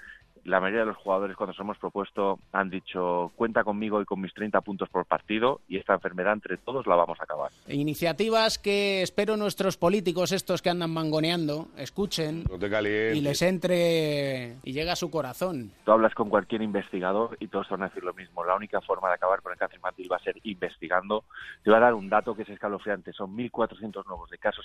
[0.46, 4.22] La mayoría de los jugadores cuando nos hemos propuesto han dicho cuenta conmigo y con
[4.22, 7.50] mis 30 puntos por partido y esta enfermedad entre todos la vamos a acabar.
[7.68, 14.72] Iniciativas que espero nuestros políticos, estos que andan mangoneando, escuchen No y les entre y
[14.72, 15.72] llega a su corazón.
[15.84, 18.46] Tú hablas con cualquier investigador y todos te van a decir lo mismo.
[18.46, 21.24] La única forma de acabar con el cáncer infantil va a ser investigando.
[21.64, 23.14] Te voy a dar un dato que es escalofriante.
[23.14, 24.64] Son 1.400 nuevos de casos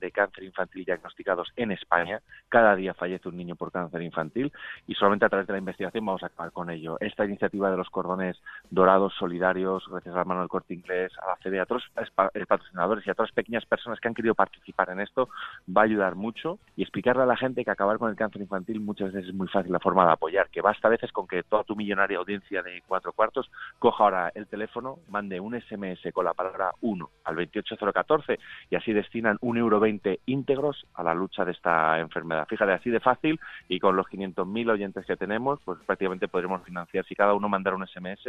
[0.00, 2.22] de cáncer infantil diagnosticados en España.
[2.48, 4.50] Cada día fallece un niño por cáncer infantil
[4.86, 6.96] y solamente a través de la investigación vamos a acabar con ello.
[7.00, 8.40] Esta iniciativa de los cordones
[8.70, 12.46] dorados solidarios, gracias a la mano del corte inglés, a la CD, a pa- eh,
[12.46, 15.28] patrocinadores y a las pequeñas personas que han querido participar en esto,
[15.74, 18.80] va a ayudar mucho y explicarle a la gente que acabar con el cáncer infantil
[18.80, 21.42] muchas veces es muy fácil la forma de apoyar, que basta a veces con que
[21.42, 26.24] toda tu millonaria audiencia de cuatro cuartos coja ahora el teléfono, mande un SMS con
[26.24, 28.38] la palabra 1 al 28014
[28.70, 32.46] y así destinan un euro 20 íntegros a la lucha de esta enfermedad.
[32.48, 33.38] Fíjate, así de fácil
[33.68, 37.74] y con los 500.000 oyentes que tenemos, pues prácticamente podremos financiar, si cada uno mandara
[37.76, 38.20] un SMS,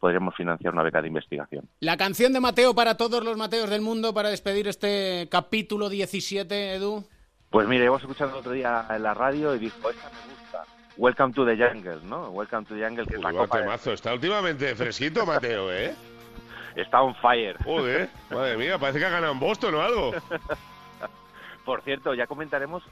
[0.00, 1.68] podríamos financiar una beca de investigación.
[1.80, 6.74] La canción de Mateo para todos los Mateos del mundo para despedir este capítulo 17,
[6.76, 7.04] Edu.
[7.50, 10.64] Pues mire, hemos escuchado el otro día en la radio y dijo, esta me gusta.
[10.96, 12.30] Welcome to the jungle, ¿no?
[12.30, 13.92] Welcome to the jungle, que es la Uy, copa de- temazo.
[13.92, 15.94] Está últimamente fresquito, Mateo, ¿eh?
[16.76, 17.56] Está on fire.
[17.64, 20.12] Joder, madre mía, parece que ha ganado en Boston o algo.
[21.64, 22.82] Por cierto, ya comentaremos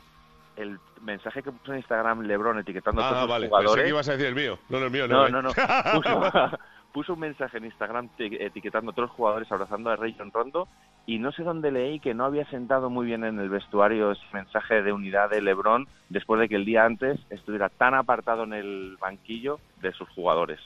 [0.57, 3.47] el mensaje que puso en Instagram LeBron etiquetando a Ah, todos los vale.
[3.47, 3.85] Pensé jugadores.
[3.85, 4.59] que ibas a decir el mío.
[4.69, 5.43] No, no, el mío, No, no.
[5.43, 5.55] no, ¿eh?
[5.55, 5.93] no.
[6.03, 6.59] Puso,
[6.93, 10.67] puso un mensaje en Instagram etiquetando a todos los jugadores abrazando a Rayon Rondo
[11.05, 14.23] y no sé dónde leí que no había sentado muy bien en el vestuario ese
[14.33, 18.55] mensaje de unidad de LeBron después de que el día antes estuviera tan apartado en
[18.55, 20.59] el banquillo de sus jugadores.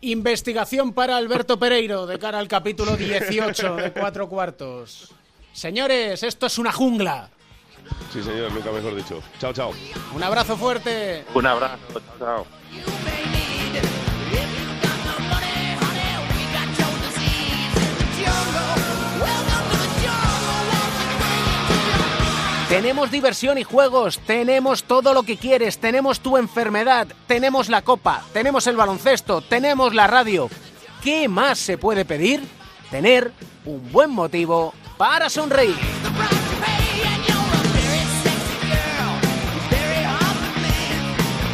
[0.00, 5.14] Investigación para Alberto Pereiro de cara al capítulo 18 de Cuatro Cuartos.
[5.52, 7.30] Señores, esto es una jungla.
[8.12, 9.22] Sí, señor, nunca mejor dicho.
[9.38, 9.72] Chao, chao.
[10.14, 11.24] Un abrazo fuerte.
[11.34, 12.46] Un abrazo, chao.
[22.68, 28.24] Tenemos diversión y juegos, tenemos todo lo que quieres, tenemos tu enfermedad, tenemos la copa,
[28.32, 30.50] tenemos el baloncesto, tenemos la radio.
[31.00, 32.42] ¿Qué más se puede pedir?
[32.90, 33.30] Tener
[33.64, 35.76] un buen motivo para sonreír.